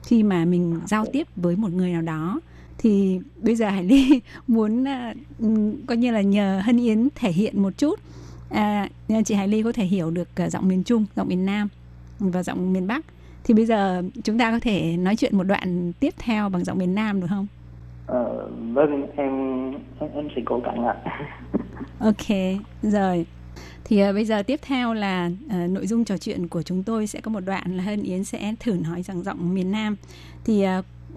[0.02, 2.40] khi mà mình giao tiếp với một người nào đó
[2.78, 7.62] thì bây giờ Hải Ly muốn uh, coi như là nhờ Hân Yến thể hiện
[7.62, 8.00] một chút
[8.50, 11.46] à, à chị Hải Ly có thể hiểu được uh, giọng miền Trung, giọng miền
[11.46, 11.68] Nam
[12.18, 13.04] và giọng miền Bắc
[13.44, 16.78] thì bây giờ chúng ta có thể nói chuyện một đoạn tiếp theo bằng giọng
[16.78, 17.46] miền Nam được không?
[18.06, 20.94] Ờ, vâng em em, em sẽ cố gắng ạ
[21.98, 22.36] Ok,
[22.82, 23.26] rồi.
[23.84, 27.06] Thì uh, bây giờ tiếp theo là uh, nội dung trò chuyện của chúng tôi
[27.06, 29.96] sẽ có một đoạn là Hân Yến sẽ thử nói rằng giọng miền Nam.
[30.44, 30.66] Thì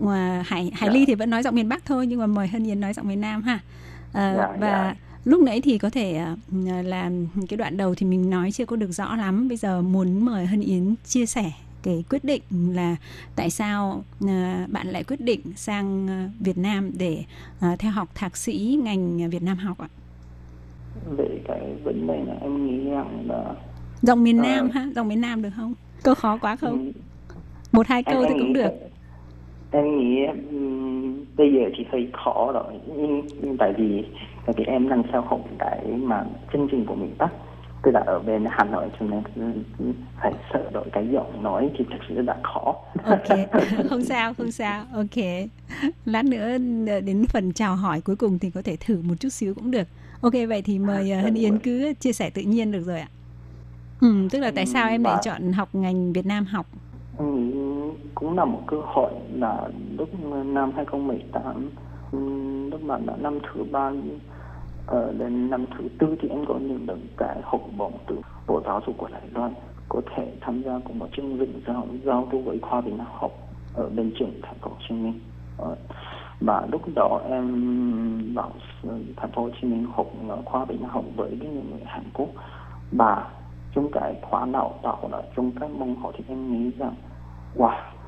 [0.03, 0.07] uh,
[0.45, 2.79] Hải Hải Ly thì vẫn nói giọng miền Bắc thôi nhưng mà mời Hân Yến
[2.79, 3.55] nói giọng miền Nam ha.
[3.55, 4.95] Uh, Dạ, và dạ.
[5.25, 6.21] lúc nãy thì có thể
[6.61, 7.11] uh, là
[7.49, 9.47] cái đoạn đầu thì mình nói chưa có được rõ lắm.
[9.47, 11.51] Bây giờ muốn mời Hân Yến chia sẻ
[11.83, 12.41] cái quyết định
[12.73, 12.95] là
[13.35, 17.23] tại sao à, bạn lại quyết định sang à, Việt Nam để
[17.59, 19.87] à, theo học thạc sĩ ngành Việt Nam học ạ?
[21.17, 23.53] về cái vấn đề này em nghĩ rằng là
[24.01, 24.43] Giọng miền Ờ.
[24.43, 25.73] Nam ha, giọng miền Nam được không?
[26.03, 26.91] Câu khó quá không?
[27.71, 28.71] Một hai em, câu thì em cũng nghĩ được.
[29.71, 30.25] em nghĩ
[31.37, 34.03] bây giờ thì hơi khó rồi nhưng, nhưng tại vì
[34.45, 37.29] tại vì em đang theo học cái mà chương trình của miền Bắc
[37.83, 39.43] tức là ở bên Hà Nội cho nên ừ,
[39.79, 39.85] ừ,
[40.21, 43.27] phải sợ đổi cái giọng nói thì thật sự rất là khó Ok,
[43.89, 44.85] không sao, không sao.
[44.93, 45.23] Ok.
[46.05, 46.57] Lát nữa
[47.05, 49.87] đến phần chào hỏi cuối cùng thì có thể thử một chút xíu cũng được.
[50.21, 53.07] Ok, vậy thì mời ờ, Hân Yến cứ chia sẻ tự nhiên được rồi ạ.
[54.01, 56.65] Ừ, tức là tại sao em lại Và- chọn học ngành Việt Nam học?
[57.19, 57.53] nghĩ
[58.15, 59.67] cũng là một cơ hội là
[59.97, 60.09] lúc
[60.45, 61.69] năm 2018
[62.11, 63.91] ừm, lúc mà là năm thứ ba
[64.89, 68.61] Ờ, đến năm thứ tư thì em có nhận được cái học bổng từ bộ
[68.65, 69.53] giáo dục của Đài Loan.
[69.89, 73.31] Có thể tham gia cùng một chương trình giao giao lưu với khoa bình học
[73.73, 75.19] ở bên trường thành phố Hồ Chí Minh.
[75.57, 75.75] Ờ,
[76.41, 78.51] và lúc đó em vào
[79.17, 80.07] thành phố Hồ Chí Minh học
[80.45, 82.29] khoa bình học với những người Hàn Quốc.
[82.91, 83.29] Và
[83.75, 86.93] trong cái khóa đào tạo là trong các môn học thì em nghĩ rằng
[87.55, 87.98] wow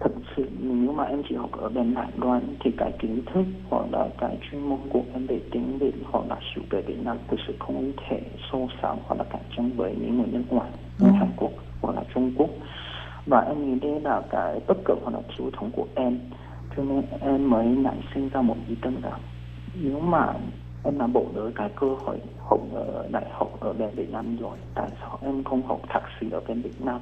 [0.00, 3.44] thật sự nếu mà em chỉ học ở bên Đài Loan thì cái kiến thức
[3.70, 6.98] hoặc là cái chuyên môn của em về tiếng Việt hoặc là sự về Việt
[7.04, 8.20] Nam thực sự không thể
[8.52, 11.50] so sánh hoặc là cạnh tranh với những người nước ngoài như Hàn Quốc
[11.82, 12.50] hoặc là Trung Quốc.
[13.26, 16.18] Và em nghĩ đây là cái bất cập hoặc là thiếu thốn của em
[16.76, 19.20] cho nên em mới nảy sinh ra một ý tưởng rằng
[19.82, 20.32] nếu mà
[20.82, 24.36] em đã bỏ lỡ cái cơ hội học ở đại học ở bên Việt Nam
[24.36, 27.00] rồi tại sao em không học thạc sĩ ở bên Việt Nam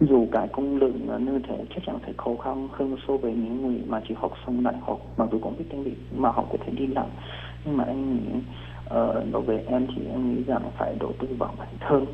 [0.00, 3.32] dù cái công lượng ờ, như thế chắc chắn sẽ khó khăn hơn so với
[3.32, 6.30] những người mà chỉ học xong đại học mà dù cũng biết tiếng Việt mà
[6.30, 7.06] họ có thể đi làm.
[7.64, 8.20] Nhưng mà em nghĩ
[8.86, 12.06] uh, đối với em thì em nghĩ rằng phải đầu tư vào bản thân.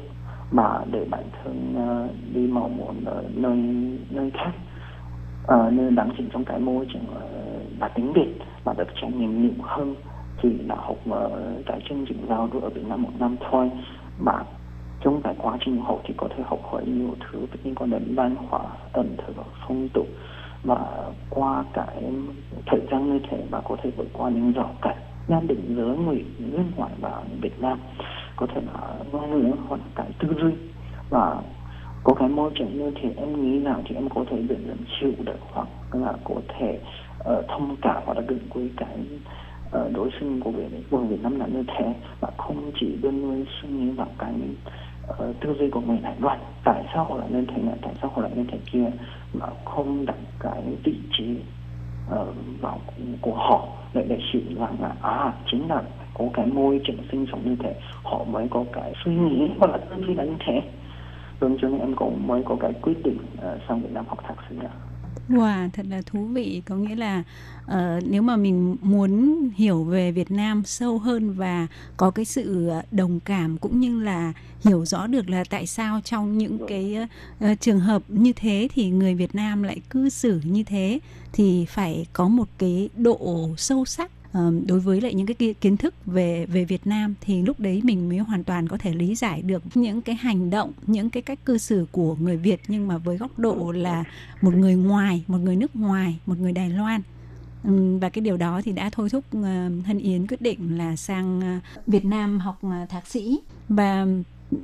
[0.51, 3.57] Mà để bản thân uh, đi màu muốn ở nơi
[4.11, 4.53] nơi khác
[5.43, 7.28] uh, nơi đáng chỉnh trong cái môi trường ờ,
[7.80, 8.34] là tiếng Việt
[8.64, 9.95] mà được trải nghiệm nhiều hơn.
[10.43, 11.32] Thì là học uh,
[11.66, 13.70] cái chương trình giao lưu ở Việt Nam một năm thôi.
[14.18, 14.32] Mà
[15.01, 18.14] trong cái quá trình học thì có thể học hỏi nhiều thứ liên quan đến
[18.14, 18.61] văn hóa
[18.92, 19.36] ẩm thực
[19.68, 20.07] phong tục
[20.64, 22.05] và qua cái
[22.66, 24.97] thời gian như thế mà có thể vượt qua những rào cản
[25.28, 27.78] gian định giữa người nước ngoài và Việt Nam.
[28.36, 30.53] Có thể là ngôn ngữ hoặc cái tư duy.
[31.11, 31.42] Và
[32.05, 34.76] có cái môi trường như thế em nghĩ nào thì em có thể dần dần
[35.01, 36.80] chịu được hoặc là có thể
[37.20, 38.99] uh, thông cảm hoặc là gần gũi cái
[39.66, 41.94] uh, đối xứng của Việt của Việt Nam là như thế.
[42.20, 44.32] Và không chỉ đơn nguyên suy nghĩ vào cái
[45.11, 47.94] uh, tư duy của người lại loạn tại sao họ lại lên thế này tại
[48.02, 48.90] sao họ lại lên thế kia
[49.32, 51.36] mà không đặt cái vị trí
[52.11, 52.80] ờ, uh, vào
[53.20, 55.82] của họ để để hiểu rằng là à chính là
[56.14, 59.70] có cái môi trường sinh sống như thế họ mới có cái suy nghĩ hoặc
[59.70, 60.62] là tư duy là như thế.
[61.40, 64.18] Vâng cho nên em cũng mới có cái quyết định uh, sang Việt Nam học
[64.24, 64.86] thạc sĩ ạ.
[65.29, 66.62] Wow, thật là thú vị.
[66.66, 67.22] Có nghĩa là
[67.64, 71.66] uh, nếu mà mình muốn hiểu về Việt Nam sâu hơn và
[71.97, 74.33] có cái sự đồng cảm cũng như là
[74.64, 76.97] hiểu rõ được là tại sao trong những cái
[77.45, 80.99] uh, trường hợp như thế thì người Việt Nam lại cư xử như thế
[81.33, 84.11] thì phải có một cái độ sâu sắc
[84.66, 88.09] đối với lại những cái kiến thức về về Việt Nam thì lúc đấy mình
[88.09, 91.45] mới hoàn toàn có thể lý giải được những cái hành động, những cái cách
[91.45, 94.05] cư xử của người Việt nhưng mà với góc độ là
[94.43, 97.01] một người ngoài, một người nước ngoài, một người Đài Loan.
[98.01, 101.41] Và cái điều đó thì đã thôi thúc ờ, Hân Yến quyết định là sang
[101.41, 103.39] ờ, Việt Nam học ờ, thạc sĩ.
[103.68, 104.07] Và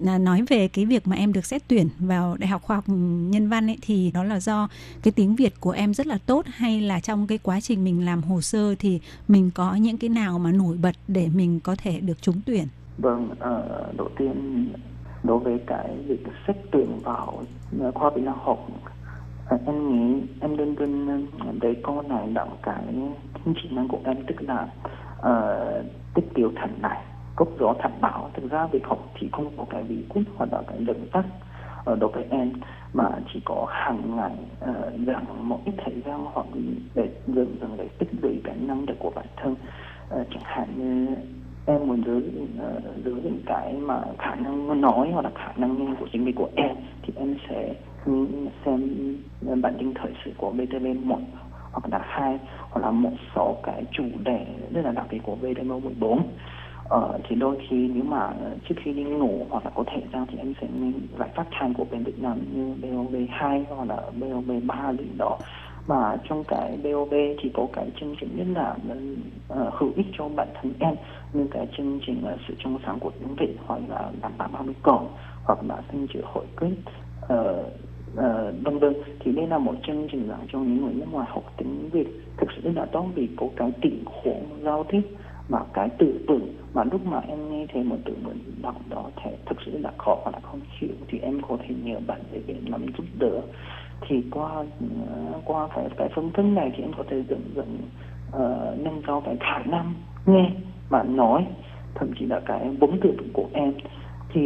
[0.07, 2.84] À, nói về cái việc mà em được xét tuyển vào đại học khoa học
[3.30, 4.68] nhân văn ấy thì đó là do
[5.03, 8.05] cái tiếng Việt của em rất là tốt hay là trong cái quá trình mình
[8.05, 11.76] làm hồ sơ thì mình có những cái nào mà nổi bật để mình có
[11.78, 12.64] thể được trúng tuyển?
[12.99, 14.68] Vâng, uh, đầu tiên
[15.22, 17.43] đối với cái việc xét tuyển vào
[17.80, 18.68] à, khoa Việt Nam học
[19.66, 21.26] em nghĩ em đơn đơn
[21.61, 22.84] đấy câu này đặng cái
[23.45, 24.68] chính trị năng của em tức là
[25.18, 27.03] uh, tích tiểu thành này
[27.37, 30.53] cốc rõ thành bảo thực ra việc học thì không có cái bí quyết hoặc
[30.53, 31.24] là cái lượng tắc
[31.85, 32.53] ở đầu cái em
[32.93, 36.47] mà chỉ có hàng ngày ờ, uh, rằng một ít thời gian hoặc
[36.95, 39.53] để dần dần để tích lũy cái năng lực của bản thân.
[39.53, 41.14] Uh, chẳng hạn như
[41.66, 45.85] em muốn giữ uh, giữ những cái mà khả năng nói hoặc là khả năng
[45.85, 47.74] nghe của chính mình của em thì em sẽ
[48.64, 48.80] xem
[49.62, 51.18] bản tin thời sự của VTV một
[51.72, 52.39] hoặc là hai
[52.70, 56.22] hoặc là một số cái chủ đề rất là đặc biệt của VTV 14
[56.89, 60.03] Ờ, thì đôi khi nếu mà ờ, trước khi đi ngủ hoặc là có thể
[60.12, 63.64] ra thì em sẽ nên lại phát thanh của bên Việt Nam như BOB 2
[63.68, 65.39] hoặc là BOB 3 gì đó.
[65.87, 68.76] Mà trong cái BOB thì có cái chương trình rất là
[69.53, 70.95] uh, hữu ích cho bản thân em
[71.33, 74.49] như cái chương trình là sự trong sáng của tiếng Việt hoặc là đảm bảo
[74.53, 75.09] 30 cộng
[75.45, 76.74] hoặc là sinh chữa hội quyết
[77.24, 77.30] uh,
[78.12, 78.95] uh, vân vân.
[79.20, 82.09] Thì đây là một chương trình dành cho những người nước ngoài học tiếng Việt
[82.37, 85.03] thực sự rất là tốt vì có cái tình huống giao tiếp
[85.49, 86.40] mà cái tự tử
[86.74, 88.32] mà lúc mà em nghe thấy một từ ngữ
[88.62, 91.74] đọc đó thể thực sự là khó và là không chịu thì em có thể
[91.82, 93.40] nhờ bạn để về nắm giúp đỡ
[94.09, 94.64] thì qua
[95.07, 97.78] ờ, qua cái cái phương thức này thì em có thể dần dần
[98.28, 99.95] uh, nâng cao cái khả năng
[100.26, 100.51] nghe
[100.90, 101.47] mà nói
[101.95, 103.72] thậm chí là cái vốn từ của em
[104.34, 104.40] thì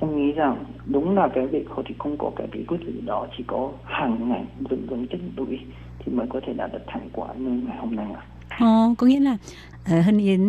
[0.00, 3.00] em nghĩ rằng đúng là cái việc họ thì không có cái bí quyết gì
[3.06, 5.58] đó chỉ có hàng ngày dần dần chất lũy
[5.98, 8.22] thì mới có thể đạt được thành quả như ngày hôm nay ạ.
[8.48, 8.58] À.
[8.60, 9.36] Ờ, có nghĩa là
[9.88, 10.40] Hân Yến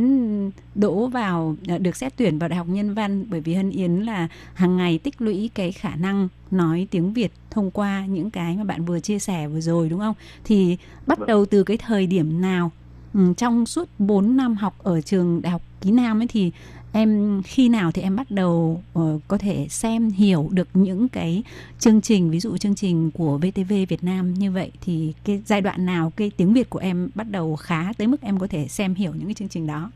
[0.75, 3.91] đỗ vào uh, được xét tuyển vào Đại học Nhân văn bởi vì Hân Yến
[3.91, 8.57] là hàng ngày tích lũy cái khả năng nói tiếng Việt thông qua những cái
[8.57, 10.15] mà bạn vừa chia sẻ vừa rồi đúng không?
[10.43, 10.77] Thì
[11.07, 12.71] bắt đầu từ cái thời điểm nào
[13.13, 16.51] Ừ, trong suốt 4 năm học ở trường Đại học Ký Nam ấy thì
[16.91, 21.43] em khi nào thì em bắt đầu uh, có thể xem hiểu được những cái
[21.79, 25.61] chương trình ví dụ chương trình của VTV Việt Nam như vậy thì cái giai
[25.61, 28.67] đoạn nào cái tiếng Việt của em bắt đầu khá tới mức em có thể
[28.67, 29.91] xem hiểu những cái chương trình đó?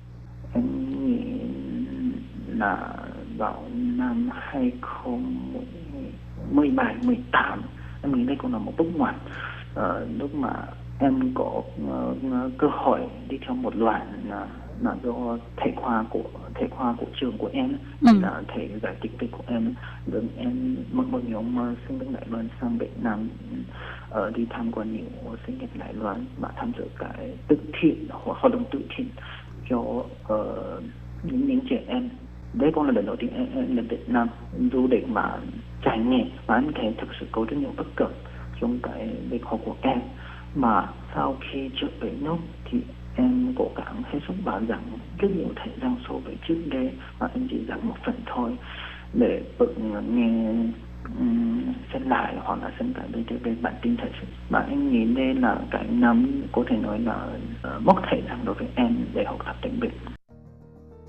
[0.54, 0.64] Em
[1.06, 1.18] nghĩ
[2.48, 2.96] là
[3.38, 7.62] vào năm 2017 18
[8.02, 9.16] em nghĩ đây cũng là một bước ngoặt.
[9.74, 9.80] Uh,
[10.18, 10.50] lúc mà
[11.04, 13.00] em có uh, cơ hội
[13.30, 14.34] đi theo một loạt uh,
[14.82, 16.24] là do thể khoa của
[16.56, 17.78] thể khoa của trường của em.
[18.02, 18.08] Ừ.
[18.22, 19.74] là thể giải tiếng Việt của em.
[20.12, 23.30] Rồi em một một nhóm sinh viên Đài Loan sang Việt Nam
[24.10, 28.08] ở đi tham quan nhiều sinh viên Đài Loan mà tham dự cái tự thiện
[28.10, 29.08] hoặc hoạt động tự thiện
[29.70, 30.84] cho uh,
[31.24, 32.10] những những trẻ em.
[32.54, 34.28] Đấy cũng là lần đầu tiên em, em đến Việt Nam.
[34.74, 35.38] Du lịch mà
[35.86, 38.12] trải nghiệm và em thấy thực sự có rất nhiều bất cập
[38.62, 40.00] trong cái việc học của em
[40.56, 42.82] mà sau khi trở về nước thì
[43.16, 44.84] em cố gắng hết sức bảo rằng
[45.20, 46.92] rất nhiều thời gian so với trước đây.
[47.20, 48.58] Và em chỉ rằng một phần thôi
[49.14, 49.76] để tự
[50.10, 50.54] nghe
[51.20, 51.62] um,
[51.94, 55.36] xem lại hoặc là xem lại BTV bản tin thời sự và em nghĩ đây
[55.36, 57.28] là cái năm có thể nói là
[57.62, 59.92] ờ, uh, mất thời gian đối với em để học tập tiếng Việt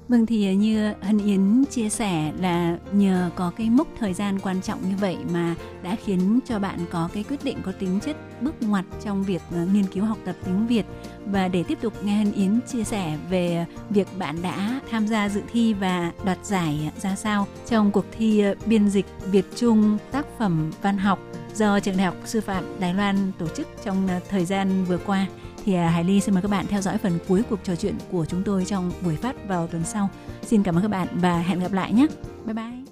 [0.09, 4.39] Vâng thì ờ, như Hân Yến chia sẻ là nhờ có cái mốc thời gian
[4.39, 8.01] quan trọng như vậy mà đã khiến cho bạn có cái quyết định có tính
[8.07, 10.87] chất bước ngoặt trong việc ờ, nghiên cứu học tập tiếng Việt.
[11.27, 15.29] Và để tiếp tục nghe Hân Yến chia sẻ về việc bạn đã tham gia
[15.29, 19.99] dự thi và đoạt giải ra sao trong cuộc thi ờ, biên dịch Việt Trung
[20.13, 21.19] tác phẩm văn học
[21.55, 25.27] do Trường Đại học Sư phạm Đài Loan tổ chức trong thời gian vừa qua
[25.65, 27.95] thì à, Hải Ly xin mời các bạn theo dõi phần cuối cuộc trò chuyện
[28.11, 30.09] của chúng tôi trong buổi phát vào tuần sau.
[30.43, 32.07] Xin cảm ơn các bạn và hẹn gặp lại nhé.
[32.45, 32.84] Bye bye.